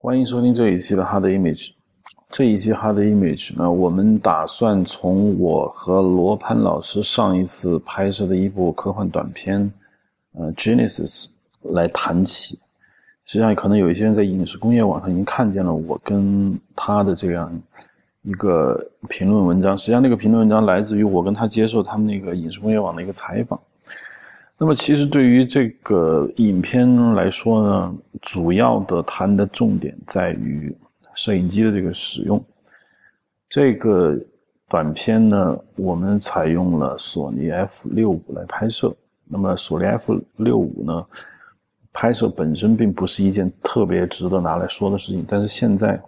[0.00, 1.72] 欢迎收听这一期的 Hard Image。
[2.30, 9.72] 这一期 Hard Image 呢，我们打算从我和罗盘老师上一次拍摄的一部科幻短片，
[10.34, 11.30] 呃，Genesis
[11.62, 12.56] 来谈起。
[13.24, 17.52] 实际上，可能有一些人在影视工业网上已经看见了我跟他的这样
[18.22, 19.76] 一个评论文章。
[19.76, 23.58] 实际上，那个评论文章来自于我跟他接受他们那个影视工业网的一个采访。
[24.60, 30.76] 那么，其实对于这个影片来说呢，主要的谈的重点在于
[31.14, 32.44] 摄影机的这个使用。
[33.48, 34.18] 这个
[34.68, 38.92] 短片呢，我们采用了索尼 F 六五来拍摄。
[39.26, 41.06] 那么，索尼 F 六五呢，
[41.92, 45.24] 拍摄本身并不是一件特别值得拿来说的事情。
[45.28, 46.02] 但是现在，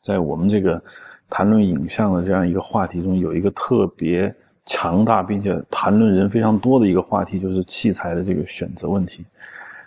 [0.00, 0.80] 在我们这个
[1.28, 4.32] 谈论影像的这样一个话题中，有一个特别。
[4.68, 9.24] 强大并且谈论人非常多的一个话题，就是器材的这个选择问题，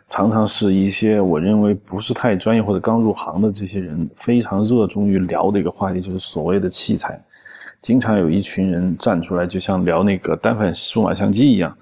[0.07, 7.21] 常常是一些我认为不是太专业或者刚入行的这些人非常热衷于聊的一个话题，就是所谓的器材。
[7.79, 11.77] 经常有一群人站出来，就像聊那个单反数码相机一样，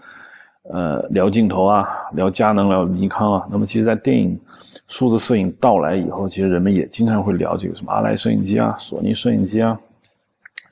[0.72, 3.48] 呃，聊镜头啊，聊佳能，聊尼康啊。
[3.50, 4.40] 那么，其实，在电影
[4.88, 9.80] 数字摄影到来以后，其实人们也经常会聊这个什么阿莱摄影机啊、索尼摄影机啊，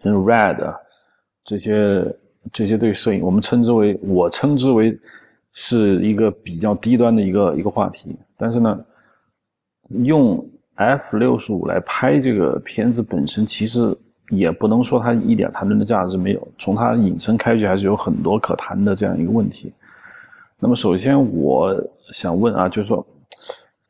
[0.03, 0.75] 甚至 RED。
[1.47, 2.15] 这些
[2.51, 4.95] 这些对摄影，我们称之为我称之为
[5.53, 8.15] 是一个比较低端的一个一个话题。
[8.37, 8.85] 但是呢，
[10.03, 13.97] 用 F 六十五来拍这个片子本身，其实
[14.29, 16.47] 也不能说它一点谈论的价值没有。
[16.59, 19.71] 从它引申开去，还是有很多可谈的这样一个问题。
[20.59, 21.73] 那么，首先我
[22.11, 23.07] 想问啊，就是说，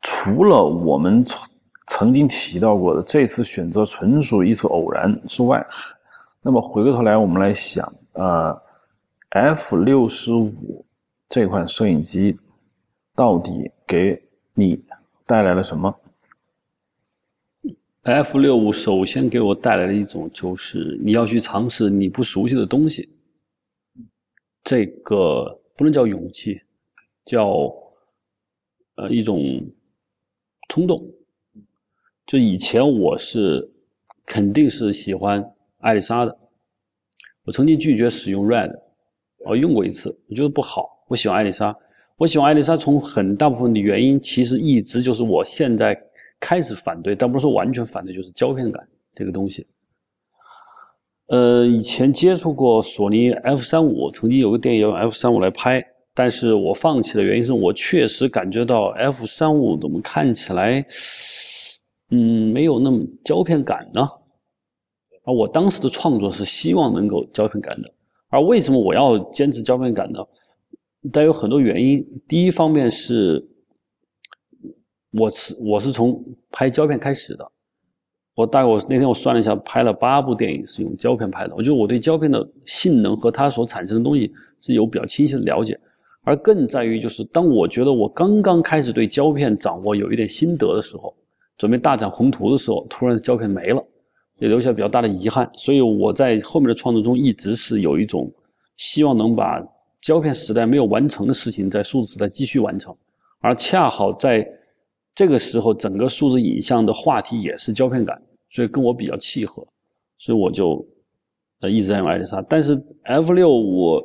[0.02, 1.48] 除了我们曾
[1.88, 5.66] 曾经提到过的这次选择纯属一次偶然之外，
[6.40, 8.62] 那么回过头来，我们来想，呃
[9.30, 10.86] ，F 六十五
[11.28, 12.38] 这款摄影机
[13.14, 14.22] 到底给
[14.54, 14.80] 你
[15.26, 15.94] 带来了什么
[18.02, 23.10] ？F 六五首先给我带来了一种，就是你要去尝试你不熟悉的东西，
[24.62, 26.62] 这个不能叫勇气，
[27.24, 27.74] 叫
[28.94, 29.42] 呃一种
[30.68, 31.04] 冲动。
[32.24, 33.68] 就以前我是
[34.24, 35.44] 肯定是喜欢。
[35.88, 36.38] 艾丽莎的，
[37.46, 38.70] 我曾经拒绝使用 Red，
[39.46, 40.86] 我用过一次，我觉得不好。
[41.08, 41.74] 我喜欢艾丽莎，
[42.18, 45.98] 我喜欢艾丽莎，从很大部分的原因，其实一直就是我现在
[46.38, 49.66] 开始反对，但不是说完全反对，就是胶片感这个东西。
[51.28, 55.82] 呃，以前接触过索尼 F 三五，曾经有个电影用 F 三五来拍，
[56.12, 60.84] 但是我放弃的原因是我确实感觉到 F 三五怎么看起来，
[62.10, 64.06] 嗯，没有那么胶片感呢。
[65.28, 67.92] 而我当时的创作是希望能够胶片感的，
[68.30, 70.20] 而为什么我要坚持胶片感呢？
[71.12, 72.02] 但有很多原因。
[72.26, 73.46] 第一方面是，
[75.12, 77.46] 我是我是从拍胶片开始的，
[78.34, 81.54] 我大概我那天我算了一下，拍了八部电影是用胶片拍的。
[81.54, 85.78] 我觉得我对胶片的性能和它所产生的东西是有比较清晰的了解，
[86.22, 91.14] 而更在于就是当我觉得我刚刚开始对胶片掌握有一点心得的时候，
[91.58, 93.84] 准备大展宏图的时候，突然胶片没了。
[94.38, 98.32] 也留下比较大的遗憾，所以我在后面的创作中一直是有一种
[98.76, 99.60] 希望能把
[100.00, 102.94] 胶片时代没有完成的事情在数字时代继续完成，
[103.40, 104.48] 而恰好在
[105.12, 108.16] 这个时候，整个数字影像的话题也是胶片感，
[108.50, 109.66] 所以跟我比较契合，
[110.18, 110.86] 所以我就
[111.60, 112.40] 呃一直在用爱丽莎。
[112.48, 114.00] 但是 F 六五，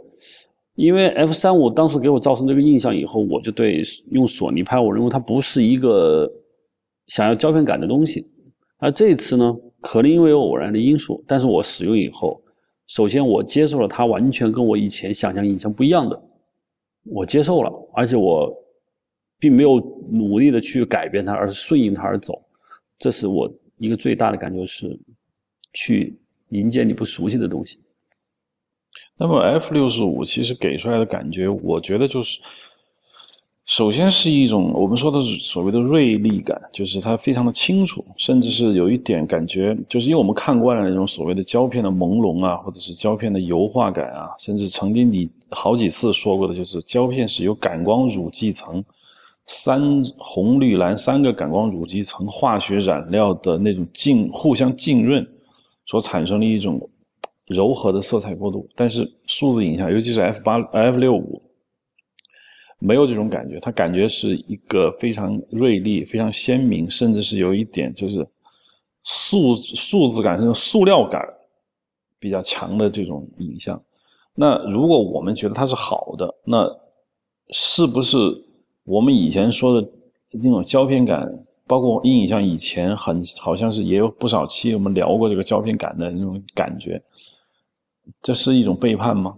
[0.74, 6.28] 因为 F 三五当时给我造成这个印象以后，我就对用索尼拍，我认为它不是一个
[7.06, 8.28] 想要胶片感的东西，
[8.80, 9.56] 而这次呢。
[9.84, 12.42] 可能因为偶然的因素，但是我使用以后，
[12.88, 16.20] 首先我接受了它完全跟我以前想象影像不一样的，
[17.04, 18.52] 我接受了，而且我
[19.38, 19.76] 并没有
[20.10, 22.42] 努力的去改变它，而是顺应它而走，
[22.98, 24.98] 这是我一个最大的感觉是，
[25.74, 26.18] 去
[26.50, 27.80] 迎接你不熟悉的东西。
[29.18, 32.40] 那么 F 六十五其实给出来的感觉，我觉得就是。
[33.66, 48.84] 首先是一种我们说的是所谓的锐利感，就是它非常的清楚，甚至是有一点感觉，就是因为我们看惯了那种所谓的胶片的朦胧啊，或者是胶片的油画感啊，甚至曾经你好几次说过的，就是胶片是由感光乳剂层
[49.48, 55.26] 三红绿蓝三个感光乳基层化学染料的那种浸互相浸润
[55.86, 56.90] 所产生的一种
[57.48, 61.42] 柔和的色彩过渡，但是数字影像，尤其是 F 八 F 六五。
[62.86, 68.28] 没有这种感觉，它感觉是一个非常锐利、非常鲜明，甚至是有一点就是
[69.04, 71.22] 数数字感、这种塑料感
[72.20, 73.82] 比较强的这种影像。
[74.36, 76.70] 那如果我们觉得它是好的，那
[77.52, 78.18] 是不是
[78.84, 79.90] 我们以前说的
[80.32, 81.26] 那种胶片感、
[81.66, 87.02] 包括阴影像以前很好像是也有不少期我们聊过这个胶片感的那种感觉，
[88.22, 89.38] 这是一种背叛吗？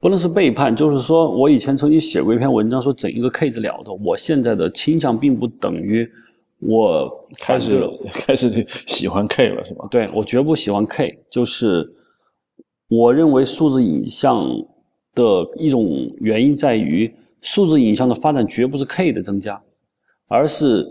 [0.00, 3.92] 不能是背叛，就是说我以前曾经写过一篇文章，说整一个 K 字了的。
[3.92, 6.08] 我现在的倾向并不等于
[6.60, 7.10] 我
[7.40, 7.84] 开始
[8.14, 9.88] 开始喜欢 K 了，是吧？
[9.90, 11.88] 对我绝不喜欢 K，就是
[12.88, 14.48] 我认为数字影像
[15.14, 17.12] 的一种原因在于，
[17.42, 19.60] 数字影像的发展绝不是 K 的增加，
[20.28, 20.86] 而是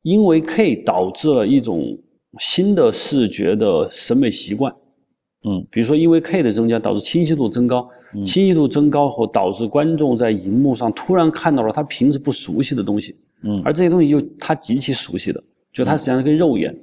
[0.00, 1.98] 因为 K 导致了一种
[2.38, 4.74] 新的视觉的审美习惯。
[5.44, 7.88] 嗯，比如说因为 K 的增加导致清晰度增高。
[8.24, 15.40] 清晰度增高后，导致观众在荧幕上突然看到了他平时不熟悉的东西，嗯，而这些东西又他极其熟悉的，
[15.72, 16.76] 就他实际上是个肉眼，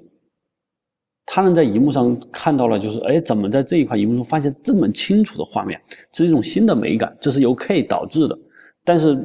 [1.25, 5.77] 他能在荧幕上看到了，就是哎，怎么在这一块荧幕中发现这么清楚的画面？
[6.13, 8.39] 这是一种新的美感，这是由 K 导致的。
[8.85, 9.21] 但是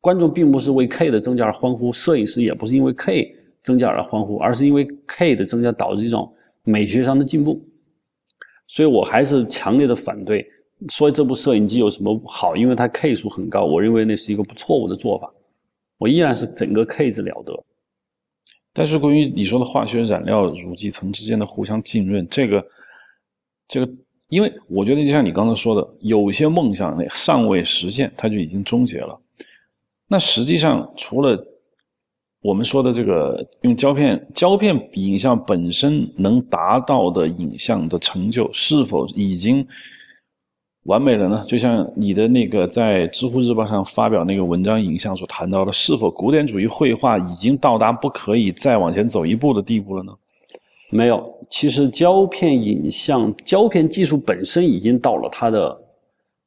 [0.00, 6.32] 观众并不是为 K 的增加而欢呼，摄影师也不是因为 K 增加而欢呼，而是因为 K 的增加导致一种
[6.62, 7.60] 美学上的进步。
[8.66, 10.46] 所以我还是强烈的反对。
[10.90, 12.54] 说这部摄影机有什么好？
[12.54, 15.32] 因为它 K 数很高，我认为那是一个不错误的做法。
[15.96, 17.58] 我依然是整个 K 字了得。
[18.74, 22.62] 但是关于你说的化学染料乳基层之间的互相浸润，这个，
[23.66, 23.90] 这个，
[24.28, 29.18] 因为我觉得就像你刚才说的，有些梦想那尚未实现，它就已经终结了。
[30.06, 31.42] 那实际上，除了
[32.46, 39.66] 我们说的这个用胶片胶片影像本身能达到的影像的成就，是否已经？
[40.84, 41.44] 完美了呢？
[41.48, 50.12] 就像你的那个在知乎日报上发表那个文章影像所谈到的，是否古典主义绘画已经到达不可以再往前走一步的地步了呢？
[50.90, 55.76] 没有，其实胶片影像、胶片技术本身已经到了它的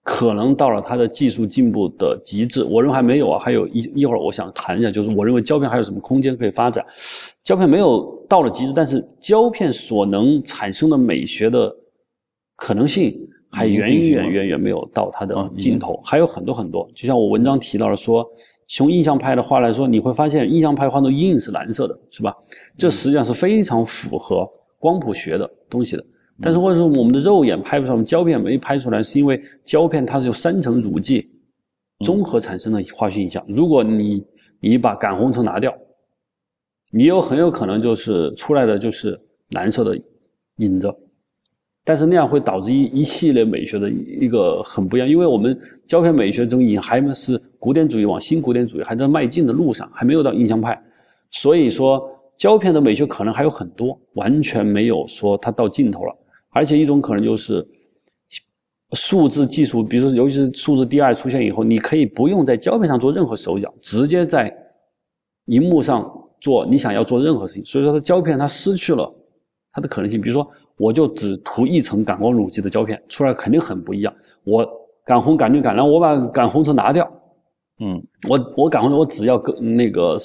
[0.03, 2.63] 可能到了它的技术进步的极致。
[2.63, 6.85] 我认为还没有啊，还有一一会儿我想谈一下，就是我认为胶片还有什么空间可以发展。
[7.43, 11.75] 胶片没有到了极致，但是胶片所能产生的美学的
[12.55, 13.19] 可能性。
[13.51, 16.87] 还远远远远没有到它的尽头，还有很多很多。
[16.93, 18.23] 就像我文章提到了说，
[18.67, 22.31] 从印象派的话来说，你会发现印象派画的阴影是蓝色的，是吧？
[22.77, 24.47] 这实际上是非常符合
[24.77, 26.05] 光谱学的东西的。
[26.41, 29.03] 但是为什么我们的肉眼拍不出来，胶片没拍出来？
[29.03, 31.29] 是因为胶片它是有三层乳剂
[32.05, 33.43] 综合产生的化学影响。
[33.47, 34.25] 如果你
[34.59, 35.75] 你把感红层拿掉，
[36.91, 39.19] 你有很有可能就是出来的就是
[39.49, 39.99] 蓝色的
[40.57, 40.93] 影子。
[41.85, 45.57] 但是那样会导致一一系列美学的一个很不一样，因为我们
[45.87, 50.79] 胶片美学中已经还是古典主义往新古典主义还在迈进的路上，还没有到印象派，
[51.31, 52.07] 所以说
[52.37, 56.15] 胶片的美学可能还有很多，完全没有说它到尽头了。
[56.49, 57.65] 而且一种可能就是
[58.93, 64.55] 数字技术，比如说尤其是数字 DI 出现以后，你可以不用在胶片上做任何手脚，直接在
[65.45, 66.11] 荧幕上
[66.41, 67.65] 做你想要做任何事情。
[67.65, 69.13] 所以说，它胶片它失去了
[69.71, 70.47] 它的可能性，比如说。
[70.81, 74.15] 我就只涂一层感光乳剂的胶片，出来肯定很不一样。
[74.45, 74.65] 我
[75.03, 77.05] 感红、感绿、感蓝，我把感红层拿掉，
[77.81, 80.17] 嗯，我我感红我只要个那个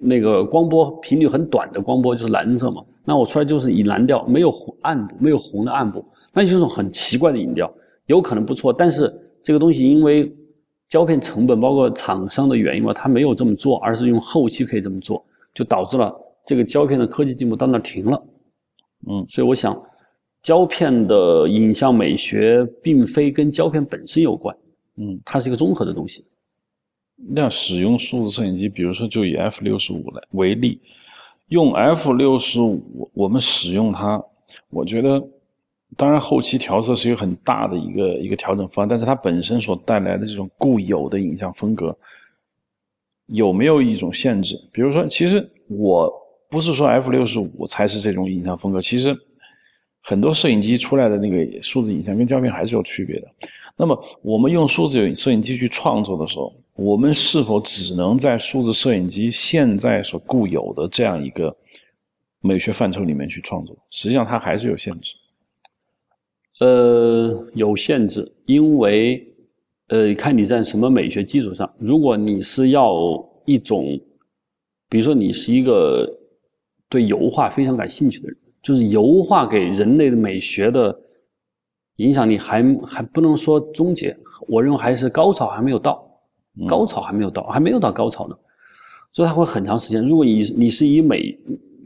[0.00, 7.72] 那个光波频率很短的光波就是蓝色嘛，那我出来就是以蓝调，没有红暗部，没有红的暗部，那就是种很奇怪的影调，
[8.06, 9.12] 有可能不错，但是
[9.42, 10.34] 这个东西因为
[10.88, 16.14] 胶片成本包括厂商的原因嘛，它没有这么做，而是用后期可以这么做，就导致了
[16.46, 18.22] 这个胶片的科技进步到那停了。
[19.06, 19.78] 嗯，所以我想，
[20.42, 24.56] 胶片的影像美学并非跟胶片本身有关，
[24.96, 26.24] 嗯，它是一个综合的东西。
[27.16, 30.80] 那使用数字摄影机，比如说就以 F 六十五来为例，
[31.48, 34.22] 用 F 六十五，我们使用它，
[34.70, 35.22] 我觉得，
[35.96, 41.96] 当然后期调色是一个很大的一个一个调整方案，但是它本身所带来的这种固有的影像风格，
[43.26, 44.56] 有没有一种限制？
[44.72, 46.20] 比如说，其实我。
[46.50, 49.16] 不是说 F 六十五才是这种影像风格，其实
[50.02, 53.26] 很多摄影机出来的那个数字影像跟胶片还是有区别的。
[53.76, 61.56] 那么我们用数字摄影机去创作的时候，我们是否只能在数字摄影机现在所固有的这样一个
[62.40, 63.76] 美学范畴里面去创作？
[63.90, 65.14] 实际上它还是有限制。
[66.60, 69.26] 呃，有限制，因为
[69.88, 71.72] 呃，看你在什么美学基础上。
[71.78, 72.92] 如果你是要
[73.44, 73.84] 一种，
[74.88, 76.20] 比如说你是一个。
[76.86, 80.96] 对油画非常感兴趣的人，就是油画给人类的美学的
[81.96, 84.16] 影响力还还不能说终结，
[84.46, 86.03] 我认为还是高潮还没有到，
[86.68, 88.36] 高潮还没有到，还没有到高潮呢，
[89.12, 90.04] 所以它会很长时间。
[90.04, 91.36] 如果以你是以美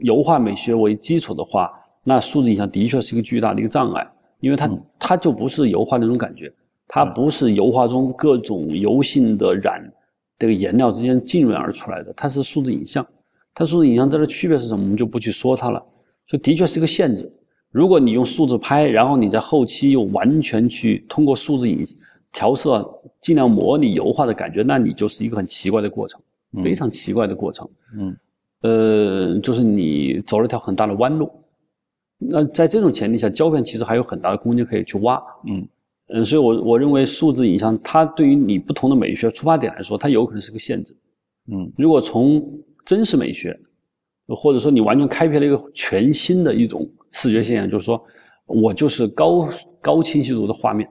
[0.01, 1.71] 油画美学为基础的话，
[2.03, 4.07] 那数字影像的确是一个巨大的一个障碍，
[4.39, 6.51] 因为它它就不是油画那种感觉，
[6.87, 9.91] 它不是油画中各种油性的染
[10.37, 13.05] 这个颜料之间浸润而出来的，它是数字影像。
[13.53, 14.83] 它数字影像这个区别是什么？
[14.83, 15.83] 我们就不去说它了。
[16.27, 17.29] 就的确是一个限制。
[17.71, 21.83] 如果你用数字拍，然后你在后期又完全去通过数字影
[22.31, 22.87] 调色，
[23.21, 26.19] 尽量模拟油画的感觉，那你就是一个很奇怪的过程，
[26.63, 27.69] 非常奇怪的过程。
[27.97, 28.17] 嗯，
[28.61, 31.31] 呃，就是你走了一条很大的弯路。
[32.17, 35.21] 那在这种前提下，胶片其实还有很大的空间可以去挖。
[35.47, 35.67] 嗯
[36.11, 40.95] 嗯，所以我我认为数字影像它对于你不同的美学出发点来说，它有可能是个限制。
[41.51, 42.43] 嗯，如果从
[42.85, 43.57] 真实美学，
[44.27, 48.03] 或者说你完全开辟了一个全新的一种视觉现象，就是说
[48.45, 49.47] 我就是高
[49.81, 50.89] 高清晰度的画面，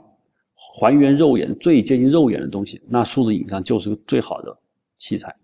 [0.75, 4.57] 还原肉眼最接近肉眼的东西，那数字影像就是最好的
[4.97, 5.35] 器材。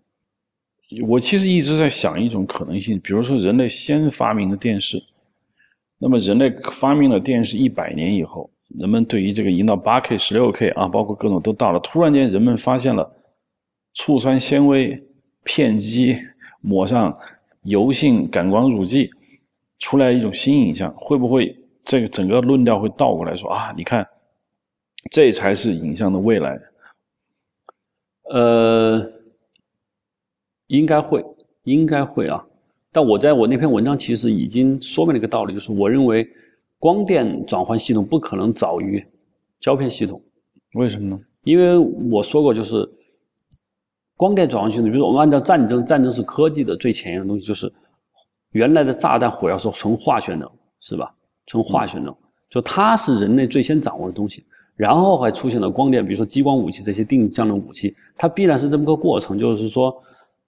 [1.07, 5.01] 我其实一直在想一种可能性，比如说人类先发明的电视，
[5.97, 13.11] 那么人类发明了电视一百年以后，人们对于这个已经到八 K、十六 K 啊，包括各种都到了，突然间人们发现了
[13.93, 15.03] 醋酸纤维
[15.43, 16.17] 片机
[16.61, 17.17] 抹上。
[17.65, 19.09] 油性感光乳剂
[19.79, 23.73] 出来一种新影像，会不会这个整个论调会倒过来说啊？
[23.75, 24.07] 你看，
[25.11, 26.59] 这才是影像的未来。
[28.31, 29.11] 呃，
[30.67, 31.23] 应该会，
[31.63, 32.45] 应该会啊。
[32.91, 36.27] 但我在我那篇文章其实已经说明了一个道理，就是我认为
[36.79, 39.05] 光电转换系统不可能早于
[39.59, 40.21] 胶片系统。
[40.73, 41.19] 为什么呢？
[41.43, 42.89] 因为我说过，就是。
[44.17, 47.69] 光电转换系统，比如说我们按照战争，战争是科技的最前沿的东西，就是
[48.51, 51.13] 原来的炸弹火药是纯化学能，是吧？
[51.47, 52.15] 纯化学能，
[52.49, 54.45] 就它是人类最先掌握的东西，
[54.75, 59.95] 然后还出现了光电，比如说激光武器这些定向的武器，它必然是这么个过程，就是说，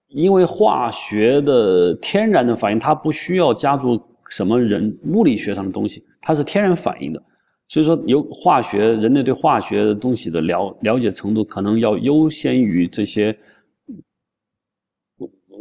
[0.07, 7.23] 因为化学的天然的反应，它不需要加入什么人物理学上的东西，它是天然反应的，
[7.67, 13.37] 所以说有化学，人类对化学的东西的了了解程度，可能要优先于这些。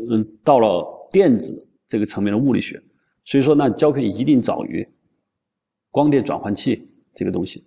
[0.09, 2.81] 嗯，到了电子这个层面的物理学，
[3.25, 4.87] 所以说那胶片一定早于
[5.91, 7.65] 光电转换器这个东西，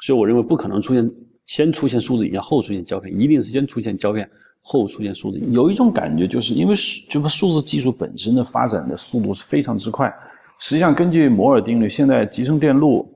[0.00, 1.10] 所以我认为不可能出现
[1.46, 4.28] 先出现数字影像后出现胶片，一定是先出现胶片
[4.60, 5.38] 后出现数字。
[5.52, 6.74] 有一种感觉就是因为
[7.08, 10.12] 就是数字技术本身的发展的速度是非常之快，
[10.58, 13.10] 实际上根据摩尔定律，现在集成电路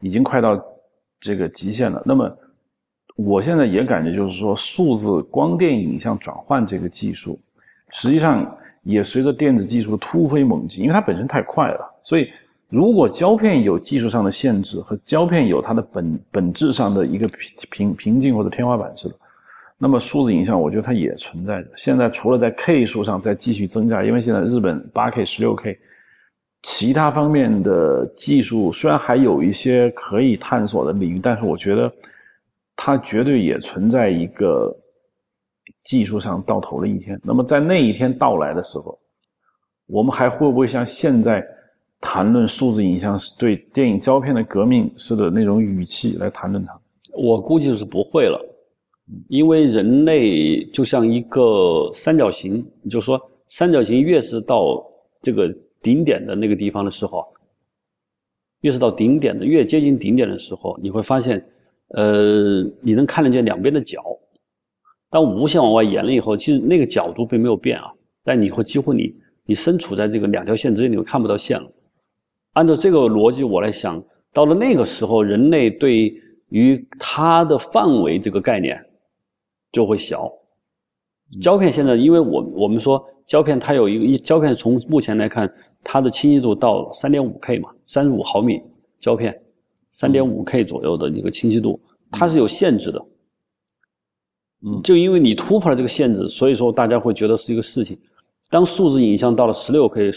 [0.00, 0.62] 已经快到
[1.20, 2.02] 这个极限了。
[2.04, 2.30] 那么
[3.16, 7.38] 我现在也感觉就是说数字光电影像转换这个技术。
[7.90, 8.44] 实际上
[8.82, 12.00] 也随着电子技术突飞猛进，因为它本身太快了。
[12.02, 12.28] 所以，
[12.74, 19.14] 如果胶片有技术上的限制和胶片有它的本本质上的一个瓶瓶瓶颈或者天花板似的，
[19.78, 21.68] 那么数字影像我觉得它也存在着。
[21.76, 25.78] 现在除了在 K 数上在继续增加，因为现在日本八 K、十六 K，
[26.62, 31.92] 其他方面的技术虽然还有一些可以探索的领域，但是我觉得
[32.74, 34.76] 它绝对也存在一个。
[35.84, 38.98] 技术上到头的一天，那么在那一天到来的时候，
[39.86, 41.46] 我们还会不会像现在
[42.06, 46.78] 谈论数字影像是对电影胶片的革命式的那种语气来谈论它？
[47.14, 48.38] 我估计是不会了，
[49.28, 53.18] 因为人类就像一个三角形，你就说
[53.48, 54.84] 三角形越是到
[55.22, 55.48] 这个
[55.80, 57.24] 顶点的那个地方的时候，
[58.60, 61.42] 越是到顶点的越接近顶点的时候，你会发现，
[61.94, 64.04] 呃，你能看得见两边的角。
[65.08, 67.90] 当无限往外延了以后，其实那个角度并没有变啊，
[68.22, 69.14] 但你会几乎你
[69.46, 71.66] 你身处在这个两条线之间，你会看不到线了。
[72.54, 76.12] 按照这个逻辑，我来想到了那个时候，人类对
[76.48, 78.84] 于它的范围这个概念
[79.70, 80.32] 就会小。
[81.40, 88.60] 胶片现在，因为我我们说胶片它有一个一胶片，从目前来看，它的清晰度到三点五 K 嘛，三十五毫米
[89.00, 89.36] 胶片，
[89.90, 91.80] 三点五 K 左右的一个清晰度，
[92.10, 93.04] 它是有限制的。
[94.66, 97.98] 嗯，就因为你突破了这个限制，所以说大家会觉得是一个事情。
[98.48, 100.10] 当数字影像到了十六 K、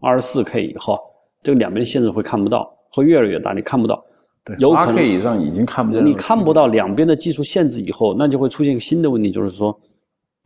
[0.00, 0.98] 二十四 K 以后，
[1.42, 4.04] 这个两边的限制会看不到，会越来越大，你看不到。
[4.44, 6.04] 对，八 K 以上已经看不见。
[6.04, 9.78] 你看不到两边的技术限制以后，那就会出现一个新的问题，就是说，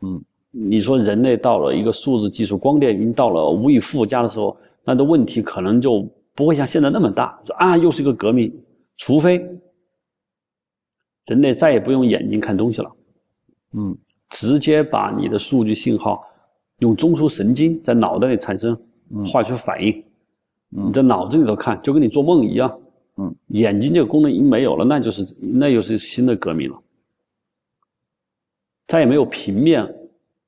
[0.01, 0.21] 嗯，
[0.51, 7.39] 你说人类到了一个数字技术、光电已经到了无以复加的时候，那的问题可能就不会像现在那么大。
[7.45, 8.53] 说啊，又是一个革命，
[8.97, 9.45] 除非
[11.27, 12.91] 人类再也不用眼睛看东西了。
[13.75, 13.97] 嗯，
[14.29, 16.21] 直接把你的数据信号
[16.79, 18.77] 用中枢神经在脑袋里产生
[19.25, 20.03] 化学反应，
[20.75, 22.79] 你在脑子里头看，就跟你做梦一样。
[23.17, 26.77] 嗯，眼睛这个功能已经没有了，那就是那又是新的革命了，
[28.87, 29.87] 再也没有平面、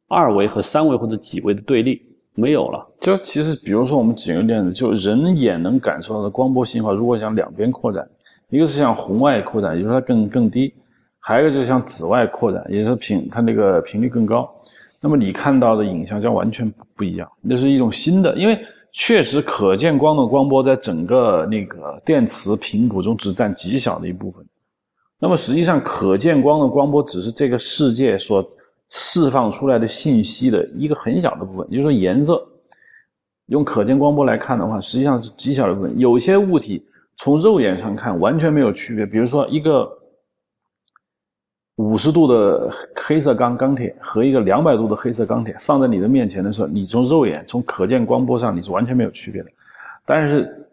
[0.08, 2.02] 二维和三维或者几维的对立，
[2.34, 2.84] 没有了。
[3.00, 8.08] 就其实，比如说我们举个例子，就人眼能感受到的光波信号，如果向两边扩展，
[8.50, 10.74] 一个是向红外扩展，也就是它更更低。
[11.20, 14.52] 还有一个就是向紫外扩展，也就是频它那个频率更高，
[15.00, 18.60] 那么你看到的影像将完全不一样，那是一种新的，因为
[18.98, 24.44] 确实可见光的光波在整个那个电磁频谱中只占极小的一部分，
[25.20, 28.44] 那么实际上可见光的光波只是这个世界所
[28.90, 32.42] 释放出来的信息的一个很小的部分，也就是说颜色。
[33.48, 36.00] 用可见光波来看的话，实际上是极小的部分。
[36.00, 36.82] 有些物体
[37.18, 39.92] 从肉眼上看完全没有区别，比如说一个
[41.78, 49.50] 五十度的黑色钢钢铁和一个两百度的黑色钢铁放在你的面前的时候，你从肉眼从可见光波上你是完全没有区别的。
[50.06, 50.68] 但是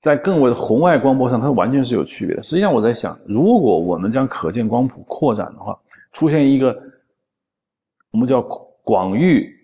[0.00, 2.42] 在更为红外光波上，它完全是有区别的。
[2.42, 5.78] 实际上我在想，如果我们将可见光谱扩展的话，
[6.12, 6.76] 出现一个
[8.10, 8.42] 我们叫
[8.82, 9.54] 广域。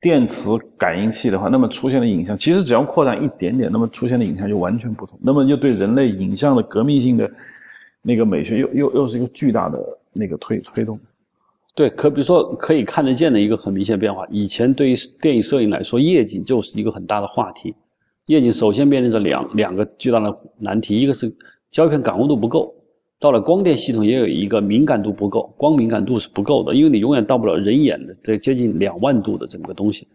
[0.00, 5.18] 电磁感应器的话，那么出现的影像其实只要扩展一点点，那么出现的影像就完全不同。
[5.22, 7.26] 那么就对人类影像的革命性的
[8.06, 9.82] 那个美学又又又是一个巨大的
[10.12, 11.00] 那个推推动。
[11.74, 14.24] 对，可比如说可以看得见的一个很明显的变化。
[14.30, 17.74] 以前对于电影摄影来说，夜景就是一个很大的话题。
[18.26, 21.34] 夜景首先面临着两两个巨大的难题，一个是
[21.70, 22.72] 胶片感光度不够。
[23.18, 30.06] 到了光电系统也有一个敏感度不够，光敏感度是不够的，因为你永远到不了人眼的这接近两万度的整个东西。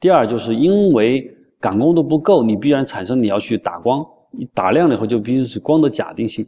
[0.00, 4.04] 第二，就是因为感光度不够，你必然产生你要去打光，
[4.52, 6.44] 打亮了以后就必须是光的假定性。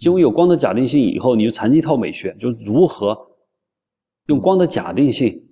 [0.00, 3.16] 因为有光的假定性以后，你就产生一套美学，就如何
[4.26, 5.42] 用光的假定性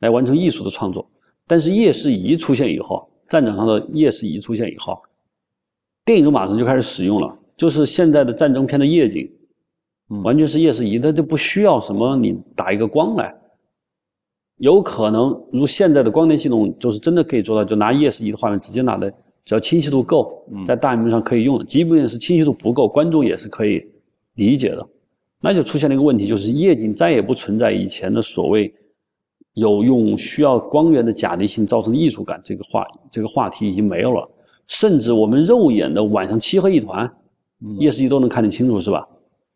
[0.00, 1.08] 来完成艺术的创作。
[1.46, 5.00] 但是夜视仪出现以后，战场上的夜视仪出现以后，
[6.04, 7.38] 电影马上就开始使用了。
[7.56, 9.30] 就是现在的战争片的夜景，
[10.24, 13.32] 完全是夜视仪，它就不需要什么你打一个光来，
[14.56, 21.64] 有可能如现在的光电系统，就是真的可以做到，就拿夜视仪的画面直接拿来，只要清晰度够，在大屏幕上可以用。
[21.66, 23.84] 即便是清晰度不够，观众也是可以
[24.34, 24.88] 理解的。
[25.40, 28.72] 那就出现了一个问题，就是夜景再也不存在以前的所谓
[29.52, 34.28] 有用需要光源的假定性造成艺术感这个话，这个话题已经没有了。
[34.68, 37.10] 甚至我们肉眼的晚上漆黑一团。
[37.78, 39.08] 夜视仪都能看得清楚，是吧？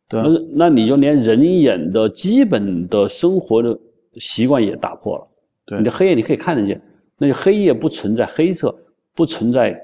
[0.08, 0.22] 对。
[0.22, 3.78] 那那你就连人眼的基本的生活的
[4.14, 5.26] 习惯也打破了。
[5.66, 5.78] 对。
[5.78, 6.80] 你的黑夜你可以看得见，
[7.18, 8.74] 那就黑夜不存在黑色，
[9.14, 9.78] 不存在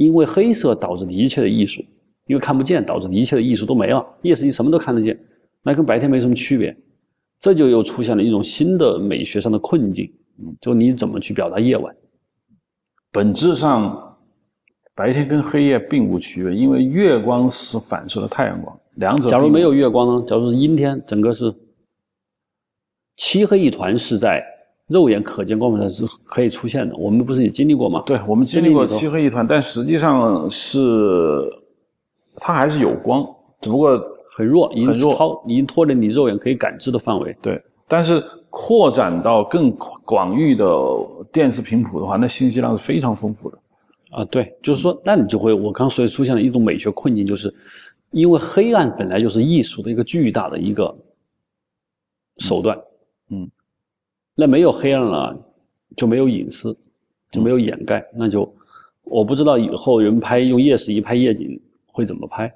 [0.00, 1.84] 因为黑色导致的一切的艺术，
[2.26, 4.02] 因为看不见导致的一切的艺术都没了。
[4.22, 5.18] 夜视仪什么都看得见，
[5.62, 6.74] 那跟白天没什么区别。
[7.38, 10.10] 这就又出现了一种新的美学上的困境。
[10.38, 10.56] 嗯。
[10.58, 11.94] 就你怎么去表达夜晚？
[13.12, 14.06] 本质上。
[14.92, 19.28] 白天跟黑夜并无区别，因为月光是反射的太阳光，两者。
[19.28, 20.26] 假如没有月光呢？
[20.26, 21.54] 假如是阴天，整个是
[23.16, 24.42] 漆黑一团，是在
[24.90, 26.96] 肉眼可见光谱上是可以出现的。
[26.96, 28.02] 我们不是也经历过吗？
[28.04, 31.48] 对，我们经历过漆黑一团，但实际上是
[32.36, 33.24] 它还是有光，
[33.60, 33.98] 只不过
[34.36, 37.34] 很弱，已经超，已经脱离你肉眼可以感知的范围。
[37.40, 39.70] 对，但是扩展到更
[40.04, 40.66] 广域的
[41.32, 43.58] 电磁频谱的话，那信息量是非常丰富的。
[44.10, 47.54] 啊，对，就是说，那你就会，我刚所以出现了一种美学困境，就是
[48.10, 50.92] 因为黑暗本来就是艺术的一个巨大的一个
[52.38, 52.76] 手段，
[53.30, 53.48] 嗯，
[54.40, 55.38] 那没有黑暗了，
[55.94, 56.74] 就没有隐私，
[57.30, 58.50] 就没有掩盖，那就
[59.04, 62.50] 我不知道以后人拍用夜视仪拍夜景会怎么拍。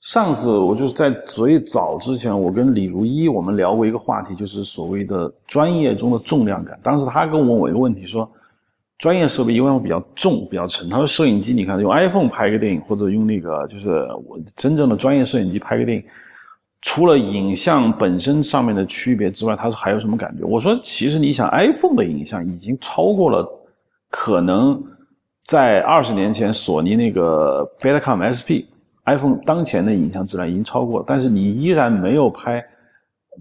[0.00, 6.78] 上次我就是在最早之前，我跟李如一我们聊过一个话题，就是所谓的专业中的重量感。
[6.82, 8.30] 当时他跟我问我一个问题，说。
[8.98, 10.86] 专业设备一般会比较重、比较沉。
[10.90, 13.88] 他说：“摄影机，你看用 iPhone 拍一个电影，或者用那个就是
[14.26, 16.04] 我真正的专业摄影机拍个电影，
[16.82, 23.46] 除了影像本身上面的区别之外，他说还有什么感觉？”我说：“其实你想，iPhone 的影像已经超过了
[24.08, 24.82] 可能
[25.46, 32.64] 在二十年前索尼那个 Betacam SP，iPhone 当前的影像质量已经超过了，但是你依然没有拍。”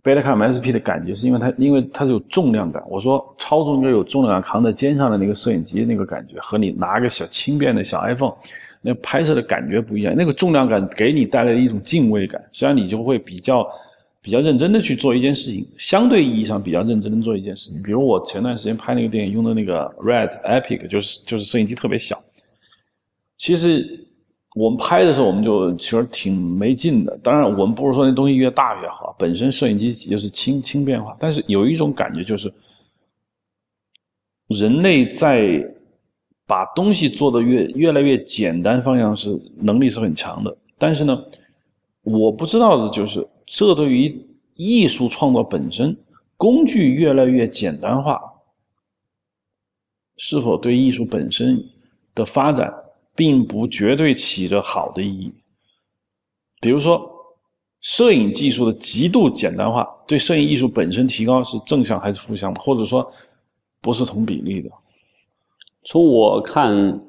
[0.04, 2.82] Betacam SP 的感觉是因为它，因为它是有重量感。
[2.88, 8.34] 我说操作应该有重量感，扛在肩上的那个摄影机那个感觉，和你拿个小轻便的小 iPhone，
[8.82, 10.14] 那拍摄的感觉不一样。
[10.16, 13.68] 那个重量感给你带来一种敬畏感，实际上你就会比较
[14.22, 17.82] 比较认真的去做一件事情，相对意义上比较认真的做一件事情。
[17.82, 22.22] 比如我前段时间拍那个电影用的那个 Red Epic，就是就是摄影机特别小，
[23.38, 24.06] 其实。
[24.56, 27.16] 我们拍的时候，我们就其实挺没劲的。
[27.22, 31.16] 当然，我们不是说那东西越大越好，本身摄影机就是轻轻变化。
[31.20, 32.52] 但是有一种感觉，就是
[34.48, 35.64] 人类在
[36.50, 40.58] 把东西做的越越来越简单方向是能力是很强的。
[40.80, 41.24] 但是呢，
[42.02, 44.20] 我不知道的就是，这对于
[44.56, 45.96] 艺术创作本身，
[46.38, 48.20] 工具越来越简单化，
[50.18, 51.64] 是否对艺术本身
[52.16, 52.74] 的发展？
[53.16, 55.34] 并不绝对起着好的意义。
[56.62, 57.06] 比如说，
[57.82, 63.06] 摄影技术的极度简单化对摄影艺术本身提高是正向还是负向的，或者说
[63.82, 64.70] 不是同比例的？
[65.92, 67.02] 从我看，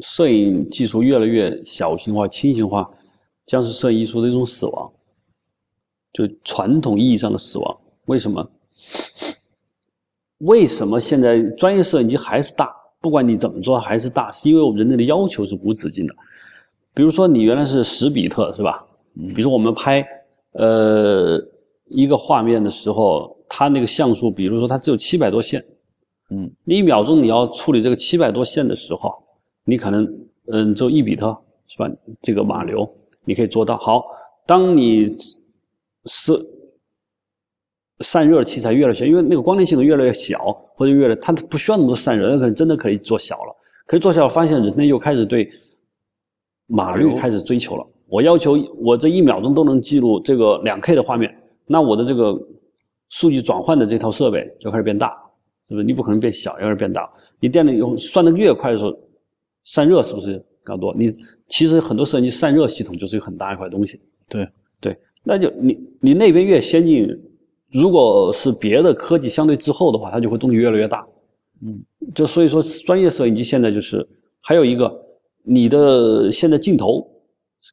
[0.00, 2.90] 摄影技术越来越小型化、轻型化，
[3.46, 4.92] 将是摄影艺术的一种死亡，
[6.12, 7.78] 就传统意义上的死亡。
[8.06, 8.50] 为什么？
[10.38, 12.74] 为什么现在专业摄影机还是大？
[13.00, 16.12] 不管你怎么做，还是大，是因为我们人类的要求是无止境的。
[16.92, 18.84] 比如说，你原来是十比特，是吧？
[19.14, 20.04] 比如说我们拍
[20.54, 21.40] 呃
[21.86, 25.64] 一个画面的时候，它那个像素，比如说它只有七百多线，
[26.32, 29.12] 嗯，你一秒钟你要处理这个七百多线的时候，
[29.64, 30.08] 你可能
[30.50, 31.90] 嗯就一比特，是吧？
[32.22, 32.90] 这个码流
[33.24, 33.76] 你可以做到。
[33.76, 34.02] 好，
[34.46, 35.14] 当你
[36.06, 36.48] 是。
[38.00, 43.56] 散热器材越来越小，因为那个光电系统越来越小，或者越来它不需要那么多散热，那可能真的可以做小了。
[43.86, 45.48] 可以做小，发现人类又开始对
[46.66, 47.86] 码率开始追求了。
[48.08, 51.32] 我要求我这一秒钟都能记录这个两 K 的画面，
[51.64, 52.36] 那我的这个
[53.10, 55.16] 数据转换的这套设备就开始变大，
[55.72, 55.84] 是不是？
[55.84, 57.10] 你不可能变小，要是变大。
[57.40, 58.94] 你电脑用算的越快的时候，
[59.64, 60.94] 散热是不是更多？
[60.94, 61.10] 你
[61.48, 63.98] 其实很多摄影机散热系统就是一个很大一块东西。
[64.28, 64.46] 对
[64.80, 67.08] 对，那就你你那边越先进。
[67.70, 71.06] 如果是别的科技相对滞后的话，它就会动力越来越大。
[71.62, 71.82] 嗯，
[72.14, 74.06] 就所以说，专业摄影机现在就是
[74.42, 74.94] 还有一个，
[75.42, 77.02] 你的现在镜头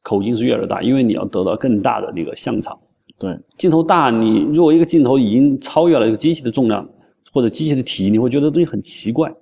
[0.02, 2.78] 口径是越来越大，因为你要得到更大的那个像场。
[3.18, 6.88] 对，镜头大，你如果一个镜头已经超越了一个机器的重量
[7.32, 9.32] 或者机器的体积，你会觉得东西很奇怪。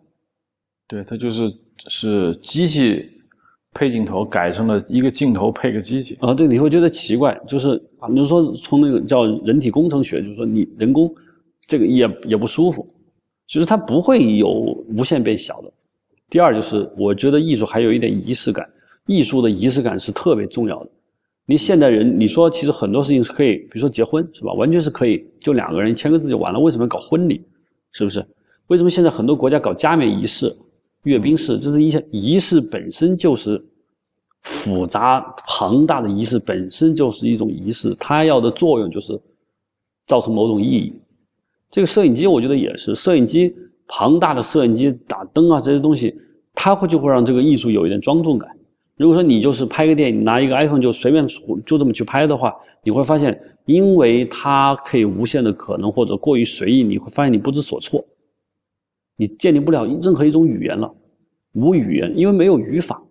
[0.87, 1.53] 对，它就是
[1.88, 3.11] 是机器。
[3.74, 11.14] 配镜头改成了一个镜头配个机器啊，对，你会觉得奇怪，就是啊，你说从那个叫人体工程学，就是说你人工
[11.66, 12.85] 这个也也不舒服，
[13.46, 14.48] 就是它不会有
[14.96, 15.70] 无限变小的。
[16.31, 18.68] 第二就是我觉得艺术还有一点仪式感，
[19.07, 20.90] 艺术的仪式感是特别重要的。
[21.44, 27.44] 你现代人，你说其实很多事情是可以，比如说结婚是吧，完全是可以就两个人签个字就完了，为什么要搞婚礼？
[27.99, 28.25] 是不是？
[28.69, 30.55] 为什么现在很多国家搞加冕仪式？
[31.05, 33.65] 阅兵式，这是一些仪式本身就是
[34.43, 39.19] 复杂庞大的仪式，本身就是一种仪式，它要的作用就是
[40.07, 40.93] 造成某种意义。
[41.71, 43.55] 这个摄影机，我觉得也是，摄影机
[43.87, 46.15] 庞大的摄影机打灯啊这些东西，
[46.53, 48.51] 它会就会让这个艺术有一点庄重感。
[48.99, 51.27] 如果说你就是拍个电影，拿一个 iPhone 就随便
[51.65, 58.05] 就这么去拍的话，你会发现，因为它可以无限的可能或者过于随意，你会发现你不知所措。
[59.17, 60.93] 你建立不了任何一种语言了，
[61.53, 63.03] 无语言，因为没有语法。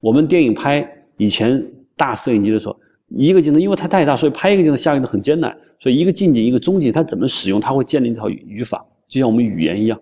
[0.00, 1.62] 我们电影拍以前
[1.94, 2.74] 大摄影机的时候，
[3.08, 10.00] 一个镜头因为它太大，所以拍一个镜头下来的很艰难，所以一个近景一个中景，它怎么使用，它会建立一套语法，就像我们语言一样。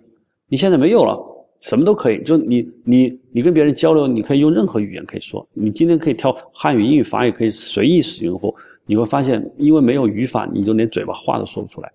[0.48, 1.18] 你现在没有了，
[1.60, 8.54] 什么都可以，就你你你跟别人交流，你可以用任何语言可以说，你今天可以挑汉语、英语、法语，可以随意使用后，
[8.86, 11.92] 你会发现，因为没有语法，你就连嘴巴话都说不出来。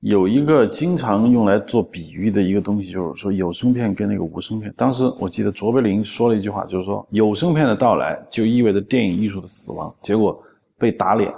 [0.00, 4.72] 有一个经常用来做比喻的一个东西，就是说有声片跟那个无声片。
[4.76, 10.40] 当时我记得卓别林说了一句话，就是说有声片的到来就意味着电影艺术的死亡，结果
[10.78, 11.32] 被打脸。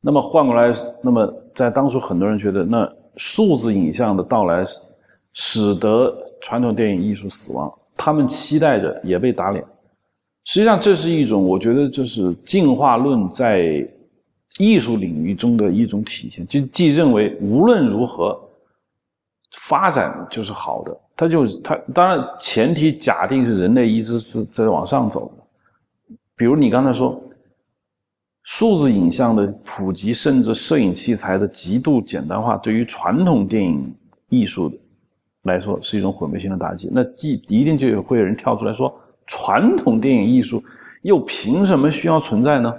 [0.00, 4.64] 那么换过来，那么在当初很多人觉得，那数字影像的到来
[5.32, 9.64] 使得传统电影艺术死亡，他们期待着也被打脸。
[10.44, 13.88] 实际上，这是一种我觉得就是进化论在。
[14.58, 18.38] 艺术领域中的一种体现，就既认为无论如何
[19.60, 26.14] 发展就是好的，它就是它当然前提假定是人类一直是在往上走的。
[26.36, 27.18] 比如你刚才说，
[28.42, 33.90] 数字影像的普及，甚至摄影器材的极度简单化，对于传统电影
[34.28, 34.76] 艺术的
[35.44, 36.88] 来说是一种毁灭性的打击。
[36.92, 38.94] 那既一定就会有人跳出来说，
[39.26, 40.62] 传统电影艺术
[41.02, 42.74] 又凭什么需要存在呢？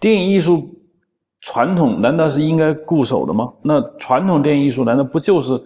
[0.00, 0.74] 电影艺术。
[1.40, 3.52] 传统难道是应该固守的吗？
[3.62, 5.58] 那传统电影艺术难道不就是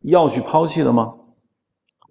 [0.00, 1.14] 要去抛弃的吗？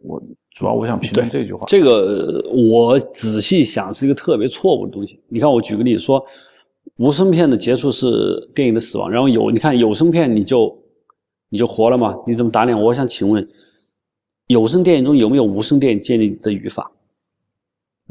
[0.02, 0.24] 我
[0.56, 1.66] 主要我想评论这句话。
[1.68, 5.20] 这个我仔细想是一个特别错误的东西。
[5.28, 6.26] 你看，我举个例子说，
[6.96, 10.74] 无声片的结束是电影的死亡，然后有你看有声片你就
[11.50, 12.16] 你就活了嘛？
[12.26, 12.82] 你怎么打脸？
[12.82, 13.46] 我想请问，
[14.50, 16.90] 有声电影中有没有无声电影建立的语法？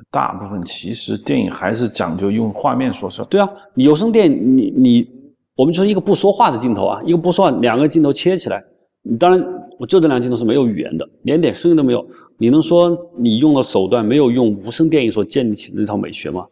[0.09, 5.09] 大部分其实电影还是讲究用画面说事对啊，你有声电影，你你，
[5.57, 8.63] 我们就是一个不说话的镜头啊，一个不说话，两个镜头切起来。
[9.03, 9.45] 你当然，
[9.81, 12.07] 我就这两个镜头是没有语言的，连点声音都没有。
[12.37, 16.47] 你能说你用了手段，没有用无声电影所建立起的那套美学吗？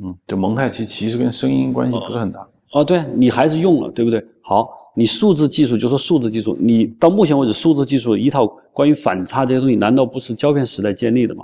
[0.00, 2.48] 嗯，就蒙太奇其实跟声音关系不是很大。
[2.74, 4.24] 哦，对你还是用了，对不对？
[4.40, 4.68] 好，
[5.00, 11.42] 你数字技术就说数字技术，你到目前为止，数字技术一套关于反差这些东西，难道不是胶片时代建立的吗？